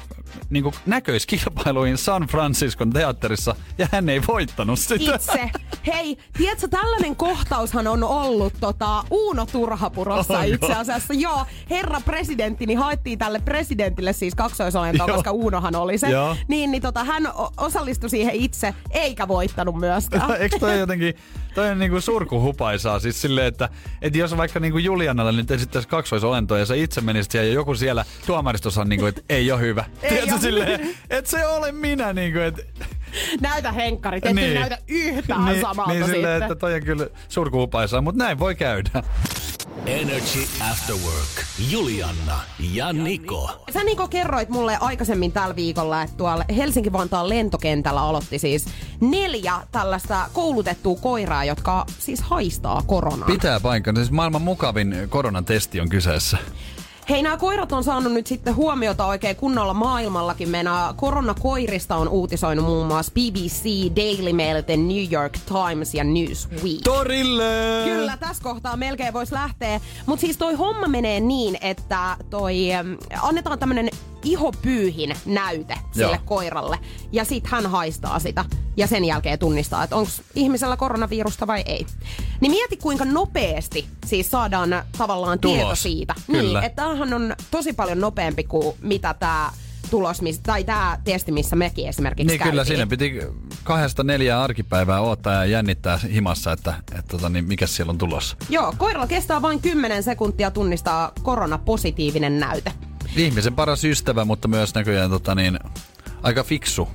niin 0.49 0.63
näköiskilpailuihin 0.85 1.97
San 1.97 2.23
Franciscon 2.23 2.89
teatterissa 2.89 3.55
ja 3.77 3.87
hän 3.91 4.09
ei 4.09 4.21
voittanut 4.27 4.79
sitä. 4.79 5.15
itse. 5.15 5.51
Hei, 5.87 6.17
tiedätkö, 6.37 6.67
tällainen 6.67 7.15
kohtaushan 7.15 7.87
on 7.87 8.03
ollut 8.03 8.53
tota, 8.59 9.03
Uuno 9.11 9.45
Turhapurossa 9.45 10.39
Onko? 10.39 10.53
itse 10.53 10.73
asiassa. 10.73 11.13
Joo, 11.13 11.45
herra 11.69 12.01
presidentti, 12.05 12.65
niin 12.65 12.79
haettiin 12.79 13.19
tälle 13.19 13.39
presidentille 13.39 14.13
siis 14.13 14.35
kaksoisolentoa, 14.35 15.07
Joo. 15.07 15.15
koska 15.15 15.31
Uunohan 15.31 15.75
oli 15.75 15.97
se. 15.97 16.09
Joo. 16.09 16.35
Niin, 16.47 16.71
niin 16.71 16.81
tota, 16.81 17.03
hän 17.03 17.23
osallistui 17.57 18.09
siihen 18.09 18.35
itse, 18.35 18.73
eikä 18.91 19.27
voittanut 19.27 19.75
myöskään. 19.75 20.31
Eikö 20.41 20.59
toi 20.59 20.79
jotenkin, 20.79 21.13
toi 21.55 21.69
on 21.69 21.79
niinku 21.79 22.01
surkuhupaisaa 22.01 22.99
siis 22.99 23.21
silleen, 23.21 23.47
että, 23.47 23.69
että 24.01 24.19
jos 24.19 24.37
vaikka 24.37 24.59
niinku 24.59 24.77
Julianalle 24.77 25.31
nyt 25.31 25.51
esittäisi 25.51 25.87
kaksoisolentoa 26.19 26.59
ja 26.59 26.65
sä 26.65 26.75
itse 26.75 27.01
menisit 27.01 27.31
siellä 27.31 27.47
ja 27.47 27.53
joku 27.53 27.75
siellä 27.75 28.05
tuomaristossa 28.25 28.81
on 28.81 28.89
niinku, 28.89 29.05
että 29.05 29.21
ei 29.29 29.51
ole 29.51 29.61
hyvä. 29.61 29.85
Ei 30.03 30.09
Tiedätkö 30.09 30.33
oo 30.33 30.39
silleen, 30.39 30.95
että 31.09 31.31
se 31.31 31.45
ole 31.45 31.71
minä 31.71 32.13
niinku, 32.13 32.39
että 32.39 32.61
näytä 33.41 33.71
henkkarit, 33.71 34.25
ettei 34.25 34.45
Niin. 34.45 34.59
näytä 34.59 34.77
yhtään 34.87 35.45
niin, 35.45 35.61
samalta 35.61 35.91
niin 35.93 36.05
silleen, 36.05 36.21
sitten. 36.21 36.41
että 36.41 36.55
toi 36.55 36.73
on 36.73 36.81
kyllä 36.83 37.07
surkuhupaisaa, 37.29 38.01
mutta 38.01 38.23
näin 38.23 38.39
voi 38.39 38.55
käydä. 38.55 39.03
Energy 39.85 40.39
After 40.71 40.95
Work. 40.95 41.45
Julianna 41.69 42.39
ja 42.73 42.93
Niko. 42.93 43.63
Sä 43.73 43.83
Niko 43.83 44.07
kerroit 44.07 44.49
mulle 44.49 44.77
aikaisemmin 44.81 45.31
tällä 45.31 45.55
viikolla, 45.55 46.01
että 46.01 46.17
tuolla 46.17 46.45
Helsinki-Vantaan 46.55 47.29
lentokentällä 47.29 48.01
aloitti 48.01 48.39
siis 48.39 48.65
neljä 49.01 49.53
tällaista 49.71 50.29
koulutettua 50.33 50.95
koiraa, 51.01 51.45
jotka 51.45 51.85
siis 51.99 52.21
haistaa 52.21 52.81
koronaa. 52.87 53.27
Pitää 53.27 53.59
paikkansa. 53.59 54.01
Siis 54.01 54.11
maailman 54.11 54.41
mukavin 54.41 54.95
koronatesti 55.09 55.79
on 55.81 55.89
kyseessä. 55.89 56.37
Hei, 57.09 57.23
nämä 57.23 57.37
koirat 57.37 57.71
on 57.71 57.83
saanut 57.83 58.13
nyt 58.13 58.27
sitten 58.27 58.55
huomiota 58.55 59.05
oikein 59.05 59.35
kunnolla 59.35 59.73
maailmallakin. 59.73 60.49
Meidän 60.49 60.95
koronakoirista 60.95 61.95
on 61.95 62.07
uutisoinut 62.07 62.65
muun 62.65 62.87
muassa 62.87 63.11
BBC, 63.11 63.65
Daily 63.95 64.33
Mail, 64.33 64.61
The 64.61 64.77
New 64.77 65.13
York 65.13 65.37
Times 65.45 65.93
ja 65.93 66.03
Newsweek. 66.03 66.81
Torille! 66.83 67.81
Kyllä, 67.83 68.17
tässä 68.17 68.43
kohtaa 68.43 68.77
melkein 68.77 69.13
voisi 69.13 69.33
lähteä. 69.33 69.81
Mutta 70.05 70.21
siis 70.21 70.37
toi 70.37 70.53
homma 70.53 70.87
menee 70.87 71.19
niin, 71.19 71.57
että 71.61 72.17
toi 72.29 72.57
annetaan 73.21 73.59
tämmönen 73.59 73.89
ihopyyhin 74.23 75.15
näyte 75.25 75.75
sille 75.91 76.07
Joo. 76.15 76.21
koiralle. 76.25 76.79
Ja 77.11 77.25
sit 77.25 77.47
hän 77.47 77.65
haistaa 77.67 78.19
sitä. 78.19 78.45
Ja 78.77 78.87
sen 78.87 79.05
jälkeen 79.05 79.39
tunnistaa, 79.39 79.83
että 79.83 79.95
onko 79.95 80.11
ihmisellä 80.35 80.77
koronavirusta 80.77 81.47
vai 81.47 81.61
ei. 81.65 81.85
Niin 82.41 82.51
mieti 82.51 82.77
kuinka 82.77 83.05
nopeasti 83.05 83.85
siis 84.05 84.31
saadaan 84.31 84.83
tavallaan 84.97 85.39
Tulos. 85.39 85.57
tieto 85.57 85.75
siitä. 85.75 86.15
Kyllä. 86.27 86.41
Niin, 86.59 86.65
että 86.65 86.81
tämähän 86.83 87.13
on 87.13 87.35
tosi 87.51 87.73
paljon 87.73 87.99
nopeampi 88.01 88.43
kuin 88.43 88.75
mitä 88.81 89.13
tämä 89.13 89.51
tulos, 89.89 90.21
tai 90.43 90.63
tämä 90.63 90.97
testi, 91.03 91.31
missä 91.31 91.55
mekin 91.55 91.87
esimerkiksi 91.87 92.27
Niin 92.27 92.39
kyllä, 92.43 92.55
käytiin. 92.55 92.65
siinä 92.77 92.87
piti 92.87 93.19
kahdesta 93.63 94.03
neljää 94.03 94.43
arkipäivää 94.43 95.01
odottaa 95.01 95.33
ja 95.33 95.45
jännittää 95.45 95.97
himassa, 95.97 96.51
että, 96.51 96.73
että 96.79 97.03
tota, 97.07 97.29
niin 97.29 97.45
mikä 97.45 97.67
siellä 97.67 97.89
on 97.91 97.97
tulossa. 97.97 98.37
Joo, 98.49 98.73
koiralla 98.77 99.07
kestää 99.07 99.41
vain 99.41 99.61
10 99.61 100.03
sekuntia 100.03 100.51
tunnistaa 100.51 101.11
koronapositiivinen 101.23 102.39
näyte. 102.39 102.71
Ihmisen 103.15 103.55
paras 103.55 103.83
ystävä, 103.83 104.25
mutta 104.25 104.47
myös 104.47 104.75
näköjään 104.75 105.09
tota, 105.09 105.35
niin, 105.35 105.59
aika 106.23 106.43
fiksu 106.43 106.87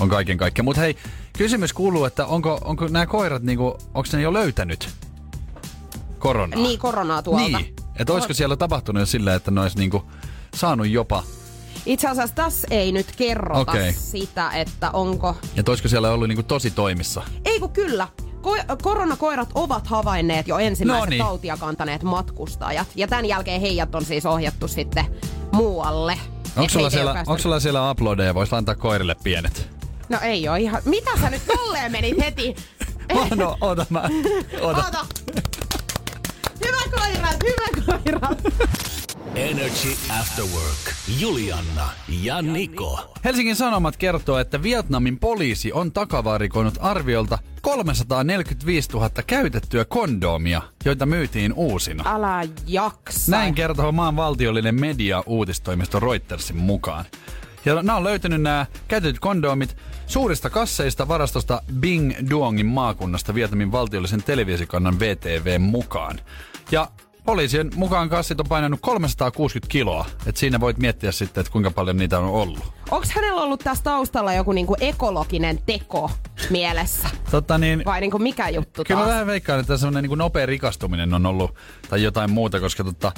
on 0.00 0.08
kaiken 0.08 0.38
kaikkiaan. 0.38 0.64
Mutta 0.64 0.80
hei, 0.80 0.96
kysymys 1.38 1.72
kuuluu, 1.72 2.04
että 2.04 2.26
onko, 2.26 2.58
onko 2.64 2.88
nämä 2.88 3.06
koirat, 3.06 3.42
niinku, 3.42 3.78
onko 3.94 4.08
ne 4.12 4.22
jo 4.22 4.32
löytänyt 4.32 4.88
koronaa? 6.18 6.58
Niin, 6.58 6.78
koronaa 6.78 7.22
tuolta. 7.22 7.58
Niin, 7.58 7.74
että 7.96 8.12
olisiko 8.12 8.34
siellä 8.34 8.56
tapahtunut 8.56 9.00
jo 9.00 9.06
sillä, 9.06 9.34
että 9.34 9.50
ne 9.50 9.60
olisi 9.60 9.78
niinku 9.78 10.04
saanut 10.54 10.88
jopa, 10.88 11.22
Itse 11.86 12.08
asiassa 12.08 12.34
tässä 12.34 12.68
ei 12.70 12.92
nyt 12.92 13.06
kerrota 13.16 13.72
Okei. 13.72 13.92
sitä, 13.92 14.50
että 14.50 14.90
onko... 14.90 15.36
että 15.56 15.70
olisiko 15.70 15.88
siellä 15.88 16.10
ollut 16.10 16.28
niinku 16.28 16.42
tosi 16.42 16.70
toimissa? 16.70 17.22
Ei 17.44 17.60
kun 17.60 17.72
kyllä. 17.72 18.08
Ko- 18.42 18.76
koronakoirat 18.82 19.48
ovat 19.54 19.86
havainneet 19.86 20.48
jo 20.48 20.58
ensimmäiset 20.58 21.04
No 21.04 21.10
niin. 21.10 21.22
tautia 21.22 21.56
kantaneet 21.56 22.02
matkustajat. 22.02 22.88
Ja 22.94 23.08
tämän 23.08 23.26
jälkeen 23.26 23.60
heidät 23.60 23.94
on 23.94 24.04
siis 24.04 24.26
ohjattu 24.26 24.68
sitten 24.68 25.04
muualle. 25.52 26.18
Onko 26.56 26.68
sulla, 26.68 26.90
siellä, 26.90 27.12
onko 27.26 27.38
sulla 27.38 27.60
siellä 27.60 27.90
uploadeja, 27.90 28.34
voisi 28.34 28.54
antaa 28.54 28.74
koirille 28.74 29.16
pienet? 29.24 29.68
No 30.08 30.18
ei 30.22 30.48
oo 30.48 30.54
ihan... 30.56 30.82
Mitä 30.84 31.10
sä 31.20 31.30
nyt 31.30 31.42
tolleen 31.46 31.92
menit 31.92 32.18
heti? 32.24 32.56
No, 33.34 33.56
oota 33.60 33.86
mä. 33.90 34.02
Oota. 34.60 34.84
Oota. 34.84 35.06
Hyvä 36.66 36.98
koirat, 37.00 37.36
hyvä 37.42 37.82
koirat. 37.86 38.38
Energy 39.34 39.96
After 40.20 40.44
Work. 40.44 40.94
Julianna 41.20 41.88
ja 42.22 42.42
Niko. 42.42 43.14
Helsingin 43.24 43.56
Sanomat 43.56 43.96
kertoo, 43.96 44.38
että 44.38 44.62
Vietnamin 44.62 45.18
poliisi 45.18 45.72
on 45.72 45.92
takavarikoinut 45.92 46.74
arviolta 46.80 47.38
345 47.62 48.90
000 48.92 49.10
käytettyä 49.26 49.84
kondomia, 49.84 50.62
joita 50.84 51.06
myytiin 51.06 51.52
uusina. 51.52 52.04
Älä 52.06 52.42
jaksa. 52.66 53.30
Näin 53.30 53.54
kertoo 53.54 53.92
maan 53.92 54.16
valtiollinen 54.16 54.80
media-uutistoimisto 54.80 56.00
Reutersin 56.00 56.56
mukaan. 56.56 57.04
Ja 57.64 57.74
nämä 57.74 57.96
on 57.96 58.04
löytynyt 58.04 58.42
nämä 58.42 58.66
käytetyt 58.88 59.20
kondomit 59.20 59.76
suurista 60.06 60.50
kasseista 60.50 61.08
varastosta 61.08 61.62
Bing 61.80 62.12
Duongin 62.30 62.66
maakunnasta 62.66 63.34
Vietnamin 63.34 63.72
valtiollisen 63.72 64.22
televisiokannan 64.22 65.00
VTV 65.00 65.60
mukaan. 65.60 66.20
Ja 66.70 66.88
poliisien 67.24 67.70
mukaan 67.76 68.08
kassit 68.08 68.40
on 68.40 68.46
painanut 68.48 68.80
360 68.82 69.72
kiloa. 69.72 70.06
Et 70.26 70.36
siinä 70.36 70.60
voit 70.60 70.78
miettiä 70.78 71.12
sitten, 71.12 71.40
että 71.40 71.52
kuinka 71.52 71.70
paljon 71.70 71.96
niitä 71.96 72.18
on 72.18 72.24
ollut. 72.24 72.72
Onko 72.90 73.06
hänellä 73.14 73.42
ollut 73.42 73.60
tässä 73.60 73.84
taustalla 73.84 74.32
joku 74.32 74.52
niinku 74.52 74.76
ekologinen 74.80 75.58
teko 75.66 76.10
mielessä? 76.50 77.08
Totta 77.30 77.58
niin, 77.58 77.82
Vai 77.84 78.00
niinku 78.00 78.18
mikä 78.18 78.48
juttu 78.48 78.84
Kyllä 78.84 78.98
mä 79.00 79.04
taas? 79.04 79.12
vähän 79.12 79.26
veikkaan, 79.26 79.60
että 79.60 79.76
semmoinen 79.76 80.10
niin 80.10 80.18
nopea 80.18 80.46
rikastuminen 80.46 81.14
on 81.14 81.26
ollut 81.26 81.54
tai 81.90 82.02
jotain 82.02 82.30
muuta, 82.30 82.60
koska 82.60 82.84
tota, 82.84 83.12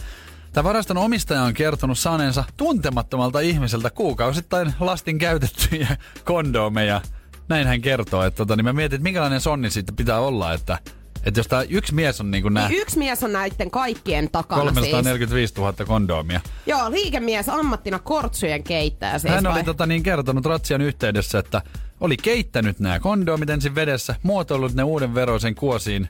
Tämä 0.52 0.64
varaston 0.64 0.96
omistaja 0.96 1.42
on 1.42 1.54
kertonut 1.54 1.98
saaneensa 1.98 2.44
tuntemattomalta 2.56 3.40
ihmiseltä 3.40 3.90
kuukausittain 3.90 4.74
lastin 4.80 5.18
käytettyjä 5.18 5.96
kondomeja. 6.24 7.00
Näin 7.48 7.66
hän 7.66 7.80
kertoo. 7.80 8.22
Että 8.22 8.36
tota, 8.36 8.56
niin 8.56 8.64
mä 8.64 8.72
mietin, 8.72 8.96
että 8.96 9.02
minkälainen 9.02 9.40
sonni 9.40 9.70
siitä 9.70 9.92
pitää 9.92 10.20
olla, 10.20 10.52
että, 10.52 10.78
Että 11.26 11.40
jos 11.40 11.48
tää 11.48 11.62
yksi 11.62 11.94
mies 11.94 12.20
on 12.20 12.30
niinku 12.30 12.48
nää 12.48 12.68
Niin 12.68 12.80
yksi 12.80 12.98
mies 12.98 13.22
on 13.22 13.32
näiden 13.32 13.70
kaikkien 13.70 14.30
takana 14.30 14.62
siis. 14.62 14.74
345 14.74 15.54
000 15.54 15.72
kondoomia. 15.86 16.40
Joo, 16.66 16.90
liikemies 16.90 17.48
ammattina 17.48 17.98
kortsujen 17.98 18.62
keittäjä 18.62 19.18
siis 19.18 19.34
Hän 19.34 19.44
vai? 19.44 19.52
oli 19.52 19.64
tota 19.64 19.86
niin 19.86 20.02
kertonut 20.02 20.46
Ratsian 20.46 20.80
yhteydessä, 20.80 21.38
että 21.38 21.62
oli 22.00 22.16
keittänyt 22.16 22.80
nämä 22.80 23.00
kondoomit 23.00 23.50
ensin 23.50 23.74
vedessä, 23.74 24.14
muotoillut 24.22 24.74
ne 24.74 24.82
uuden 24.82 25.14
veroisen 25.14 25.54
kuosiin 25.54 26.08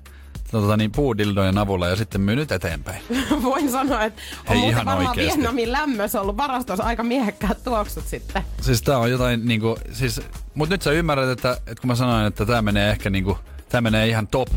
tota 0.51 0.77
niin, 0.77 0.93
puudildojen 0.93 1.59
avulla 1.59 1.89
ja 1.89 1.97
sitten 1.97 2.21
myynyt 2.21 2.53
eteenpäin. 2.53 3.03
Voin 3.43 3.71
sanoa, 3.71 4.05
että 4.05 4.23
on 4.49 4.57
Hei, 4.57 4.69
ihan 4.69 4.87
varmaan 4.87 5.09
oikeesti. 5.09 5.39
Vietnamin 5.39 5.73
lämmössä 5.73 6.21
ollut 6.21 6.37
varastossa 6.37 6.85
aika 6.85 7.03
miehekkäät 7.03 7.65
tuoksut 7.65 8.07
sitten. 8.07 8.43
Siis 8.61 8.83
tää 8.83 8.99
on 8.99 9.11
jotain 9.11 9.47
niinku, 9.47 9.79
siis, 9.93 10.21
mut 10.55 10.69
nyt 10.69 10.83
sä 10.83 10.91
ymmärrät, 10.91 11.29
että, 11.29 11.53
että 11.53 11.81
kun 11.81 11.89
mä 11.89 11.95
sanoin, 11.95 12.27
että 12.27 12.47
tää 12.47 12.63
menee 12.63 12.91
ehkä 12.91 13.11
niinku, 13.11 13.39
tää 13.69 13.81
menee 13.81 14.09
ihan 14.09 14.27
top 14.27 14.49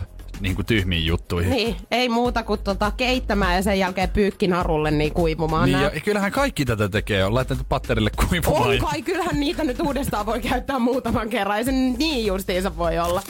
niinku 0.41 0.63
tyhmiin 0.63 1.05
juttuihin. 1.05 1.51
Niin, 1.51 1.75
ei 1.91 2.09
muuta 2.09 2.43
kuin 2.43 2.59
tota 2.63 2.91
keittämään 2.97 3.55
ja 3.55 3.61
sen 3.63 3.79
jälkeen 3.79 4.09
pyykkinarulle 4.09 4.91
niin 4.91 5.13
kuivumaan 5.13 5.65
Niin, 5.65 5.79
nää. 5.79 5.91
ja 5.93 5.99
kyllähän 5.99 6.31
kaikki 6.31 6.65
tätä 6.65 6.89
tekee. 6.89 7.25
On 7.25 7.35
laittanut 7.35 7.69
patterille 7.69 8.09
kuivumaan. 8.29 8.69
On 8.69 8.77
kai, 8.77 9.01
kyllähän 9.01 9.39
niitä 9.39 9.63
nyt 9.63 9.79
uudestaan 9.79 10.25
voi 10.25 10.39
käyttää 10.41 10.79
muutaman 10.79 11.29
kerran. 11.29 11.57
Ei 11.57 11.63
se 11.65 11.71
niin 11.71 12.25
justiinsa 12.25 12.77
voi 12.77 12.99
olla. 12.99 13.21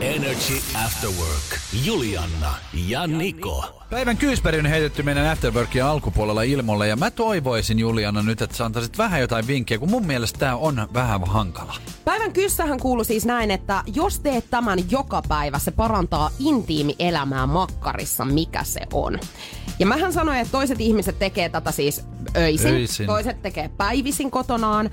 Energy 0.00 0.54
After 0.86 1.10
Work. 1.10 1.60
Julianna 1.84 2.54
ja 2.86 3.06
Niko. 3.06 3.82
Päivän 3.90 4.16
kyysperi 4.16 4.58
on 4.58 4.66
heitetty 4.66 5.02
meidän 5.02 5.26
Afterworkin 5.26 5.84
alkupuolella 5.84 6.42
ilmoille 6.42 6.88
ja 6.88 6.96
mä 6.96 7.10
toivoisin 7.10 7.78
Juliana 7.78 8.22
nyt, 8.22 8.42
että 8.42 8.56
sä 8.56 8.64
antaisit 8.64 8.98
vähän 8.98 9.20
jotain 9.20 9.46
vinkkejä, 9.46 9.78
kun 9.78 9.90
mun 9.90 10.06
mielestä 10.06 10.38
tää 10.38 10.56
on 10.56 10.88
vähän 10.94 11.24
hankala. 11.26 11.74
Päivän 12.04 12.32
kyssähän 12.32 12.80
kuuluu 12.80 13.04
siis 13.04 13.26
näin, 13.26 13.50
että 13.50 13.82
jos 13.94 14.20
teet 14.20 14.50
tämän 14.50 14.78
joka 14.90 15.22
päivä, 15.28 15.58
se 15.58 15.70
parantaa 15.70 16.30
intiimielämää 16.38 17.46
makkarissa, 17.46 18.24
mikä 18.24 18.64
se 18.64 18.80
on. 18.92 19.18
Ja 19.78 19.86
mähän 19.86 20.12
sanoin, 20.12 20.38
että 20.38 20.52
toiset 20.52 20.80
ihmiset 20.80 21.18
tekee 21.18 21.48
tätä 21.48 21.72
siis 21.72 22.04
öisin, 22.36 22.72
Öisin. 22.74 23.06
toiset 23.06 23.42
tekee 23.42 23.68
päivisin 23.76 24.30
kotonaan. 24.30 24.90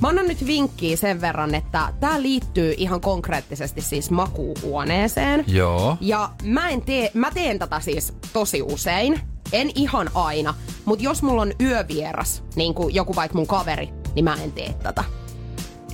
Mä 0.00 0.08
annan 0.08 0.28
nyt 0.28 0.46
vinkkiä 0.46 0.96
sen 0.96 1.20
verran, 1.20 1.54
että 1.54 1.92
tämä 2.00 2.22
liittyy 2.22 2.74
ihan 2.76 3.00
konkreettisesti 3.00 3.80
siis 3.80 4.10
makuuhuoneeseen. 4.10 5.44
Joo. 5.46 5.98
Ja 6.00 6.30
mä, 6.42 6.68
en 6.68 6.82
tee, 6.82 7.10
mä 7.14 7.30
teen 7.30 7.58
tätä 7.58 7.80
siis 7.80 8.12
tosi 8.32 8.62
usein. 8.62 9.20
En 9.52 9.70
ihan 9.74 10.10
aina, 10.14 10.54
mutta 10.84 11.04
jos 11.04 11.22
mulla 11.22 11.42
on 11.42 11.52
yövieras, 11.60 12.42
niin 12.56 12.74
kuin 12.74 12.94
joku 12.94 13.16
vaikka 13.16 13.38
mun 13.38 13.46
kaveri, 13.46 13.88
niin 14.14 14.24
mä 14.24 14.34
en 14.34 14.52
tee 14.52 14.74
tätä. 14.82 15.04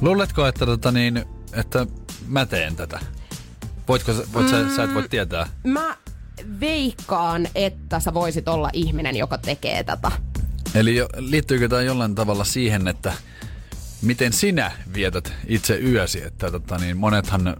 Luuletko, 0.01 0.47
että, 0.47 0.67
tota 0.67 0.93
niin, 0.93 1.25
että 1.53 1.87
mä 2.27 2.47
teen 2.47 2.77
tätä? 2.77 3.01
Voitko, 3.89 4.13
sä- 4.13 4.27
voit 4.35 4.49
sä, 4.49 4.77
sä 4.77 4.83
et 4.85 4.95
voi 4.95 5.09
tietää. 5.09 5.47
Mä 5.65 5.97
veikkaan, 6.61 7.49
että 7.55 8.01
sä 8.01 8.15
voisit 8.15 8.49
olla 8.49 8.71
ihminen, 8.73 9.17
joka 9.17 9.39
tekee 9.39 9.85
tätä. 9.85 10.11
Eli 10.75 10.97
jo, 10.97 11.09
liittyykö 11.17 11.69
tämä 11.69 11.83
jollain 11.83 12.15
tavalla 12.15 12.45
siihen, 12.45 12.89
että 12.89 13.13
miten 14.03 14.33
sinä 14.33 14.73
vietät 14.95 15.33
itse 15.47 15.79
yösi? 15.79 16.25
Että 16.25 16.51
tota 16.51 16.79
niin, 16.79 16.97
monethan, 16.97 17.57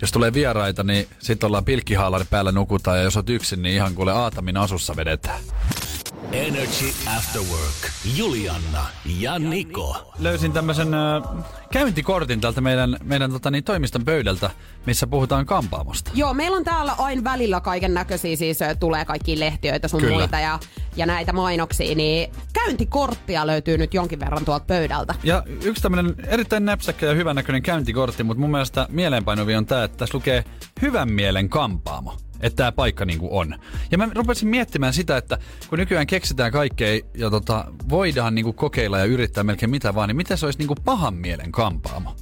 jos 0.00 0.12
tulee 0.12 0.32
vieraita, 0.32 0.84
niin 0.84 1.08
sitten 1.18 1.46
ollaan 1.46 1.64
pilkkihaalari 1.64 2.24
päällä 2.30 2.52
nukutaan 2.52 2.98
ja 2.98 3.04
jos 3.04 3.16
oot 3.16 3.30
yksin, 3.30 3.62
niin 3.62 3.74
ihan 3.74 3.94
kuule 3.94 4.12
Aatamin 4.12 4.56
asussa 4.56 4.96
vedetään. 4.96 5.40
Energy 6.32 6.86
After 7.16 7.42
Work. 7.42 7.90
Julianna 8.16 8.86
ja 9.18 9.38
Niko. 9.38 10.12
Löysin 10.18 10.52
tämmöisen 10.52 10.94
äh, 10.94 11.22
käyntikortin 11.72 12.40
täältä 12.40 12.60
meidän, 12.60 12.96
meidän 13.02 13.32
tota 13.32 13.50
niin, 13.50 13.64
toimiston 13.64 14.04
pöydältä, 14.04 14.50
missä 14.86 15.06
puhutaan 15.06 15.46
kampaamosta. 15.46 16.10
Joo, 16.14 16.34
meillä 16.34 16.56
on 16.56 16.64
täällä 16.64 16.94
aina 16.98 17.24
välillä 17.24 17.60
kaiken 17.60 17.94
näköisiä, 17.94 18.36
siis 18.36 18.62
ö, 18.62 18.74
tulee 18.74 19.04
kaikki 19.04 19.40
lehtiöitä 19.40 19.88
sun 19.88 20.00
Kyllä. 20.00 20.14
muita 20.14 20.40
ja, 20.40 20.58
ja 20.96 21.06
näitä 21.06 21.32
mainoksia, 21.32 21.94
niin 21.94 22.30
käyntikorttia 22.52 23.46
löytyy 23.46 23.78
nyt 23.78 23.94
jonkin 23.94 24.20
verran 24.20 24.44
tuolta 24.44 24.64
pöydältä. 24.64 25.14
Ja 25.22 25.42
yksi 25.62 25.82
tämmöinen 25.82 26.14
erittäin 26.26 26.64
näpsäkkä 26.64 27.06
ja 27.06 27.14
hyvän 27.14 27.36
näköinen 27.36 27.62
käyntikortti, 27.62 28.22
mutta 28.22 28.40
mun 28.40 28.50
mielestä 28.50 28.86
mieleenpainuvi 28.90 29.54
on 29.54 29.66
tämä, 29.66 29.84
että 29.84 29.96
tässä 29.96 30.18
lukee 30.18 30.44
hyvän 30.82 31.12
mielen 31.12 31.48
kampaamo. 31.48 32.16
Että 32.44 32.56
tämä 32.56 32.72
paikka 32.72 33.04
niinku 33.04 33.38
on. 33.38 33.54
Ja 33.90 33.98
mä 33.98 34.08
rupesin 34.14 34.48
miettimään 34.48 34.92
sitä, 34.92 35.16
että 35.16 35.38
kun 35.68 35.78
nykyään 35.78 36.06
keksitään 36.06 36.52
kaikkea 36.52 37.00
ja 37.14 37.30
tota, 37.30 37.64
voidaan 37.88 38.34
niinku 38.34 38.52
kokeilla 38.52 38.98
ja 38.98 39.04
yrittää 39.04 39.44
melkein 39.44 39.70
mitä 39.70 39.94
vaan, 39.94 40.08
niin 40.08 40.16
miten 40.16 40.38
se 40.38 40.46
olisi 40.46 40.58
niinku 40.58 40.74
pahan 40.84 41.14
mielen 41.14 41.52
kampaamo? 41.52 42.16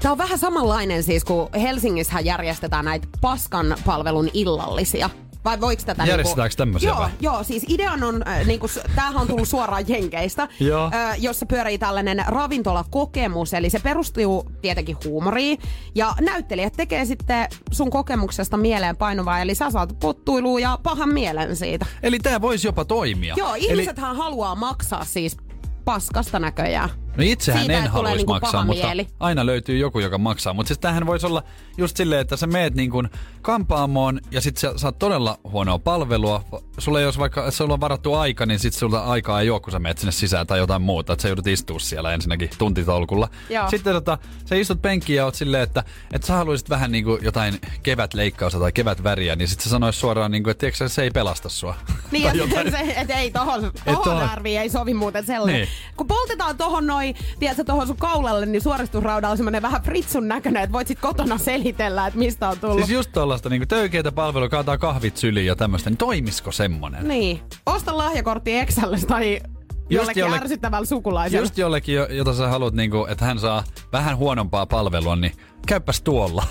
Tämä 0.00 0.12
on 0.12 0.18
vähän 0.18 0.38
samanlainen 0.38 1.02
siis, 1.02 1.24
kun 1.24 1.48
Helsingissä 1.54 2.20
järjestetään 2.20 2.84
näitä 2.84 3.08
paskan 3.20 3.76
palvelun 3.84 4.30
illallisia. 4.34 5.10
Vai 5.44 5.60
voiko 5.60 5.82
tätä 5.86 6.04
Järjestetäänkö 6.04 6.42
niinku... 6.42 6.56
tämmöisiä 6.56 6.88
joo, 6.88 6.98
vai? 6.98 7.10
Joo, 7.20 7.44
siis 7.44 7.64
idean 7.68 8.02
on, 8.02 8.28
äh, 8.28 8.46
niinku, 8.46 8.66
tämähän 8.94 9.16
on 9.16 9.26
tullut 9.26 9.48
suoraan 9.48 9.84
Jenkeistä, 9.88 10.48
Joo. 10.60 10.90
äh, 10.94 11.22
jossa 11.22 11.46
pyörii 11.46 11.78
tällainen 11.78 12.24
ravintolakokemus. 12.26 13.54
Eli 13.54 13.70
se 13.70 13.78
perustuu 13.78 14.50
tietenkin 14.62 14.96
huumoriin. 15.04 15.58
Ja 15.94 16.14
näyttelijät 16.20 16.72
tekee 16.72 17.04
sitten 17.04 17.48
sun 17.70 17.90
kokemuksesta 17.90 18.56
mieleen 18.56 18.96
painuvaa. 18.96 19.40
Eli 19.40 19.54
sä 19.54 19.70
saat 19.70 19.96
pottuilua 20.00 20.60
ja 20.60 20.78
pahan 20.82 21.14
mielen 21.14 21.56
siitä. 21.56 21.86
Eli 22.02 22.18
tämä 22.18 22.40
voisi 22.40 22.68
jopa 22.68 22.84
toimia. 22.84 23.34
Joo, 23.36 23.54
Eli, 23.54 23.64
ihmisethän 23.64 24.16
haluaa 24.16 24.54
maksaa 24.54 25.04
siis 25.04 25.36
paskasta 25.84 26.38
näköjään. 26.38 27.03
No 27.16 27.24
itsehän 27.26 27.60
siitä, 27.60 27.72
en 27.72 27.78
että 27.78 27.90
haluaisi 27.90 28.16
niinku 28.16 28.32
maksaa, 28.32 28.64
mutta 28.64 28.86
mieli. 28.86 29.06
aina 29.20 29.46
löytyy 29.46 29.78
joku, 29.78 29.98
joka 30.00 30.18
maksaa. 30.18 30.52
Mutta 30.52 30.68
siis 30.68 30.78
tämähän 30.78 31.06
voisi 31.06 31.26
olla 31.26 31.42
just 31.76 31.96
silleen, 31.96 32.20
että 32.20 32.36
sä 32.36 32.46
meet 32.46 32.74
niin 32.74 32.90
kuin 32.90 33.08
kampaamoon 33.42 34.20
ja 34.30 34.40
sit 34.40 34.56
sä 34.56 34.72
saat 34.76 34.98
todella 34.98 35.38
huonoa 35.50 35.78
palvelua. 35.78 36.44
Sulla 36.78 37.00
jos 37.00 37.18
vaikka, 37.18 37.40
että 37.40 37.50
sulla 37.50 37.74
on 37.74 37.80
varattu 37.80 38.14
aika, 38.14 38.46
niin 38.46 38.58
sit 38.58 38.74
sulla 38.74 39.04
aikaa 39.04 39.40
ei 39.40 39.50
ole, 39.50 39.60
kun 39.60 39.72
sä 39.72 39.78
meet 39.78 39.98
sinne 39.98 40.12
sisään 40.12 40.46
tai 40.46 40.58
jotain 40.58 40.82
muuta. 40.82 41.12
Että 41.12 41.22
sä 41.22 41.28
joudut 41.28 41.46
istua 41.46 41.78
siellä 41.78 42.14
ensinnäkin 42.14 42.50
tuntitolkulla. 42.58 43.28
Joo. 43.50 43.70
Sitten 43.70 43.94
tota, 43.94 44.18
sä 44.44 44.54
istut 44.54 44.82
penkkiin 44.82 45.16
ja 45.16 45.24
oot 45.24 45.34
silleen, 45.34 45.62
että, 45.62 45.84
että 46.12 46.26
sä 46.26 46.34
haluaisit 46.34 46.70
vähän 46.70 46.92
niin 46.92 47.04
kuin 47.04 47.24
jotain 47.24 47.60
kevätleikkausta 47.82 48.58
tai 48.58 48.72
kevätväriä, 48.72 49.36
niin 49.36 49.48
sit 49.48 49.60
sä 49.60 49.70
sanois 49.70 50.00
suoraan, 50.00 50.30
niin 50.30 50.42
kuin, 50.42 50.50
että 50.50 50.60
tiedätkö, 50.60 50.88
se 50.88 51.02
ei 51.02 51.10
pelasta 51.10 51.48
sua. 51.48 51.74
Niin, 52.10 52.24
ja 52.24 52.34
jotain. 52.34 52.70
se, 52.70 52.94
et 52.96 53.10
ei 53.10 53.30
tohon, 53.30 53.72
tohon. 53.84 54.04
tohon 54.04 54.28
tarvii, 54.28 54.56
ei 54.56 54.70
sovi 54.70 54.94
muuten 54.94 55.26
sellainen. 55.26 55.60
Niin. 55.60 55.68
Kun 55.96 56.06
poltetaan 56.06 56.56
tohon 56.56 56.86
noin, 56.86 57.03
tiedätkö, 57.38 57.64
tohon 57.64 57.86
sun 57.86 57.96
kaulalle, 57.96 58.46
niin 58.46 58.62
suoristusrauda 58.62 59.28
on 59.28 59.36
semmonen 59.36 59.62
vähän 59.62 59.82
fritsun 59.82 60.28
näköinen, 60.28 60.62
että 60.62 60.72
voit 60.72 60.88
sit 60.88 61.00
kotona 61.00 61.38
selitellä, 61.38 62.06
että 62.06 62.18
mistä 62.18 62.48
on 62.48 62.58
tullut. 62.58 62.76
Siis 62.78 62.90
just 62.90 63.10
tollaista 63.12 63.48
niin 63.48 63.68
töykeitä 63.68 64.12
palvelua, 64.12 64.48
kaataa 64.48 64.78
kahvit 64.78 65.16
syliin 65.16 65.46
ja 65.46 65.56
tämmöistä, 65.56 65.90
niin 65.90 65.98
toimisiko 65.98 66.52
semmonen? 66.52 67.08
Niin. 67.08 67.40
Osta 67.66 67.98
lahjakortti 67.98 68.56
Excelille 68.56 69.06
tai 69.06 69.40
jollekin 69.90 70.20
jolle- 70.20 70.36
ärsyttävällä 70.36 70.86
sukulaiselle. 70.86 71.42
Just 71.42 71.58
jollekin, 71.58 71.94
jo- 71.94 72.06
jota 72.10 72.34
sä 72.34 72.48
haluat, 72.48 72.74
niin 72.74 72.90
kuin, 72.90 73.10
että 73.10 73.24
hän 73.24 73.38
saa 73.38 73.64
vähän 73.92 74.16
huonompaa 74.16 74.66
palvelua, 74.66 75.16
niin 75.16 75.32
käypäs 75.66 76.02
tuolla. 76.02 76.46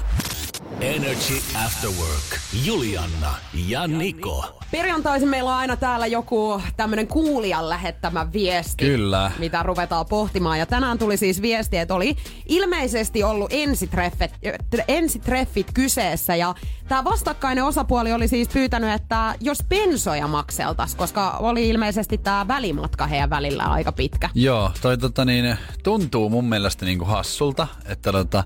Energy 0.84 1.34
After 1.66 1.90
Work. 1.90 2.40
Julianna 2.66 3.36
ja 3.68 3.88
Niko. 3.88 4.60
Perjantaisin 4.72 5.30
meillä 5.30 5.50
on 5.50 5.56
aina 5.56 5.76
täällä 5.76 6.08
joku 6.08 6.62
tämmönen 6.78 7.08
kuulijan 7.08 7.70
lähettämä 7.70 8.34
viesti. 8.34 8.86
Kyllä. 8.86 9.32
Mitä 9.40 9.64
ruvetaan 9.64 10.06
pohtimaan. 10.06 10.60
Ja 10.60 10.66
tänään 10.66 11.00
tuli 11.00 11.18
siis 11.18 11.42
viesti, 11.42 11.78
että 11.78 11.94
oli 11.94 12.16
ilmeisesti 12.50 13.24
ollut 13.24 13.48
ensitreffit, 13.54 14.32
ensitreffit 14.88 15.68
kyseessä. 15.74 16.36
Ja 16.36 16.56
tämä 16.88 17.04
vastakkainen 17.04 17.64
osapuoli 17.64 18.14
oli 18.14 18.28
siis 18.28 18.48
pyytänyt, 18.48 18.94
että 18.94 19.36
jos 19.40 19.64
pensoja 19.70 20.28
makseltas, 20.28 20.96
koska 20.96 21.32
oli 21.32 21.70
ilmeisesti 21.70 22.18
tämä 22.18 22.48
välimatka 22.48 23.08
heidän 23.08 23.30
välillä 23.30 23.64
aika 23.64 23.92
pitkä. 23.92 24.30
Joo, 24.34 24.72
toi 24.82 24.98
tota 24.98 25.26
niin, 25.26 25.58
tuntuu 25.84 26.30
mun 26.30 26.46
mielestä 26.46 26.86
niinku 26.86 27.06
hassulta, 27.06 27.68
että 27.86 28.12
tota, 28.12 28.44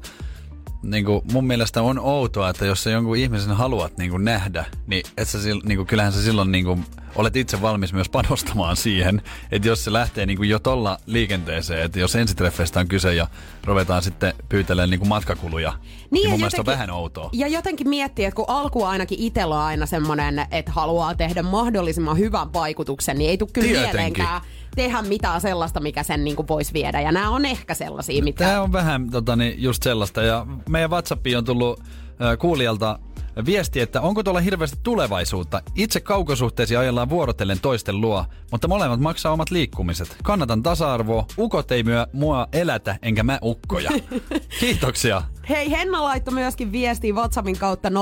niinku, 0.83 1.23
mun 1.31 1.47
mielestä 1.47 1.81
on 1.81 1.99
outoa, 1.99 2.49
että 2.49 2.65
jos 2.65 2.83
sä 2.83 2.89
jonkun 2.89 3.17
ihmisen 3.17 3.55
haluat 3.55 3.97
niinku 3.97 4.17
nähdä, 4.17 4.65
niin 4.87 5.03
et 5.17 5.27
sä, 5.27 5.37
sil- 5.45 5.65
niinku, 5.67 5.85
kyllähän 5.85 6.13
sä 6.13 6.21
silloin 6.23 6.51
niinku, 6.51 6.79
olet 7.15 7.35
itse 7.35 7.61
valmis 7.61 7.93
myös 7.93 8.09
panostamaan 8.09 8.75
siihen, 8.75 9.21
että 9.51 9.67
jos 9.67 9.83
se 9.83 9.93
lähtee 9.93 10.25
niinku 10.25 10.43
jo 10.43 10.59
tolla 10.59 10.97
liikenteeseen, 11.05 11.81
että 11.83 11.99
jos 11.99 12.15
ensitreffeistä 12.15 12.79
on 12.79 12.87
kyse 12.87 13.13
ja 13.13 13.27
ruvetaan 13.63 14.03
sitten 14.03 14.33
pyytelemään 14.49 14.89
niinku 14.89 15.05
matkakuluja, 15.05 15.71
niin, 15.71 16.09
niin 16.11 16.29
mun 16.29 16.39
mielestä 16.39 16.57
on 16.57 16.59
jotenkin- 16.61 16.71
vähän 16.79 16.89
outoa. 16.91 17.29
Ja 17.33 17.47
jotenkin 17.47 17.89
miettii, 17.89 18.25
että 18.25 18.35
kun 18.35 18.45
alku 18.47 18.83
ainakin 18.83 19.19
itsellä 19.19 19.55
on 19.55 19.61
aina 19.61 19.85
semmonen, 19.85 20.45
että 20.51 20.71
haluaa 20.71 21.15
tehdä 21.15 21.43
mahdollisimman 21.43 22.17
hyvän 22.17 22.53
vaikutuksen, 22.53 23.17
niin 23.17 23.29
ei 23.29 23.37
tule 23.37 23.49
kyllä 23.53 23.67
Tietenkin. 23.67 23.95
mielenkään 23.95 24.41
tehdä 24.77 25.01
mitään 25.01 25.41
sellaista, 25.41 25.79
mikä 25.79 26.03
sen 26.03 26.23
niin 26.23 26.47
voisi 26.47 26.73
viedä. 26.73 27.01
Ja 27.01 27.11
nämä 27.11 27.29
on 27.29 27.45
ehkä 27.45 27.73
sellaisia, 27.73 28.23
mitä... 28.23 28.45
Tämä 28.45 28.61
on 28.61 28.71
vähän 28.71 29.09
tota, 29.09 29.35
niin, 29.35 29.63
just 29.63 29.83
sellaista. 29.83 30.21
Ja 30.21 30.45
meidän 30.69 30.89
WhatsAppiin 30.89 31.37
on 31.37 31.45
tullut 31.45 31.79
äh, 31.79 32.37
kuulijalta 32.39 32.99
viesti, 33.45 33.79
että 33.79 34.01
onko 34.01 34.23
tuolla 34.23 34.39
hirveästi 34.39 34.77
tulevaisuutta? 34.83 35.61
Itse 35.75 35.99
kaukosuhteesi 35.99 36.75
ajellaan 36.75 37.09
vuorotellen 37.09 37.59
toisten 37.59 38.01
luo, 38.01 38.25
mutta 38.51 38.67
molemmat 38.67 38.99
maksaa 38.99 39.31
omat 39.33 39.51
liikkumiset. 39.51 40.17
Kannatan 40.23 40.63
tasa-arvoa. 40.63 41.25
Ukot 41.37 41.71
ei 41.71 41.83
myö 41.83 42.07
mua 42.13 42.47
elätä, 42.53 42.95
enkä 43.01 43.23
mä 43.23 43.39
ukkoja. 43.43 43.91
Kiitoksia. 44.59 45.21
Hei, 45.49 45.71
Henna 45.71 46.03
laittoi 46.03 46.33
myöskin 46.33 46.71
viestiä 46.71 47.13
WhatsAppin 47.13 47.59
kautta 47.59 47.89
050501719. 47.89 47.93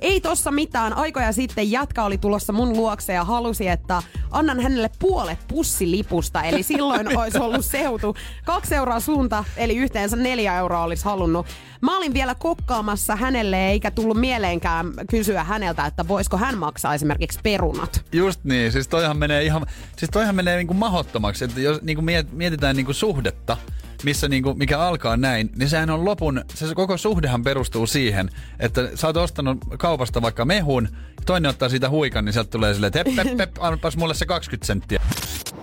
Ei 0.00 0.20
tossa 0.20 0.50
mitään. 0.50 0.92
Aikoja 0.92 1.32
sitten 1.32 1.70
jätkä 1.70 2.04
oli 2.04 2.18
tulossa 2.18 2.52
mun 2.52 2.76
luokse 2.76 3.12
ja 3.12 3.24
halusi, 3.24 3.68
että 3.68 4.02
annan 4.30 4.60
hänelle 4.60 4.90
puolet 4.98 5.38
pussilipusta. 5.48 6.42
Eli 6.42 6.62
silloin 6.72 7.18
olisi 7.18 7.38
ollut 7.38 7.64
seutu. 7.64 8.16
Kaksi 8.44 8.74
euroa 8.74 9.00
suunta, 9.00 9.44
eli 9.56 9.76
yhteensä 9.76 10.16
neljä 10.16 10.58
euroa 10.58 10.84
olisi 10.84 11.04
halunnut. 11.04 11.46
Mä 11.80 11.96
olin 11.96 12.14
vielä 12.14 12.34
kokkaamassa 12.34 13.16
hänelle, 13.16 13.68
eikä 13.68 13.90
tullut 13.90 14.20
mieleenkään 14.20 14.92
kysyä 15.10 15.44
häneltä, 15.44 15.86
että 15.86 16.08
voisiko 16.08 16.36
hän 16.36 16.58
maksaa 16.58 16.94
esimerkiksi 16.94 17.40
perunat. 17.42 18.04
Just 18.12 18.44
niin, 18.44 18.72
siis 18.72 18.88
toihan 18.88 19.16
menee 19.16 19.44
ihan, 19.44 19.66
siis 19.96 20.10
toihan 20.10 20.34
menee 20.34 20.56
niinku 20.56 20.74
mahottomaksi, 20.74 21.44
että 21.44 21.60
jos 21.60 21.82
niinku 21.82 22.02
mietitään 22.32 22.76
niinku 22.76 22.92
suhdetta, 22.92 23.56
missä 24.04 24.28
niinku, 24.28 24.54
mikä 24.54 24.80
alkaa 24.80 25.16
näin, 25.16 25.50
niin 25.56 25.68
sehän 25.68 25.90
on 25.90 26.04
lopun, 26.04 26.44
se 26.54 26.74
koko 26.74 26.96
suhdehan 26.96 27.42
perustuu 27.42 27.86
siihen, 27.86 28.30
että 28.58 28.88
sä 28.94 29.06
oot 29.06 29.16
ostanut 29.16 29.58
kaupasta 29.78 30.22
vaikka 30.22 30.44
mehun, 30.44 30.88
toinen 31.26 31.50
ottaa 31.50 31.68
siitä 31.68 31.90
huikan, 31.90 32.24
niin 32.24 32.32
sieltä 32.32 32.50
tulee 32.50 32.74
silleen, 32.74 32.92
että 32.94 33.20
hepp, 33.20 33.38
hepp, 33.38 33.56
annapas 33.60 33.96
mulle 33.96 34.14
se 34.14 34.26
20 34.26 34.66
senttiä. 34.66 35.00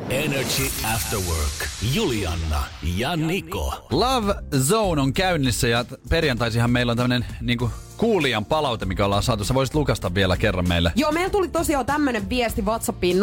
Energy 0.09 0.63
After 0.95 1.19
Work. 1.19 1.67
Julianna 1.93 2.63
ja 2.97 3.15
Niko. 3.15 3.87
Love 3.91 4.35
Zone 4.57 5.01
on 5.01 5.13
käynnissä 5.13 5.67
ja 5.67 5.85
perjantaisihan 6.09 6.71
meillä 6.71 6.91
on 6.91 6.97
tämmönen 6.97 7.25
niinku 7.41 7.71
kuulijan 7.97 8.45
palaute, 8.45 8.85
mikä 8.85 9.05
ollaan 9.05 9.23
saatu. 9.23 9.43
Sä 9.43 9.53
voisit 9.53 9.75
lukasta 9.75 10.13
vielä 10.13 10.37
kerran 10.37 10.67
meille. 10.67 10.91
Joo, 10.95 11.11
meillä 11.11 11.29
tuli 11.29 11.47
tosiaan 11.47 11.85
tämmönen 11.85 12.29
viesti 12.29 12.61
WhatsAppiin 12.61 13.17
050501719, 13.17 13.21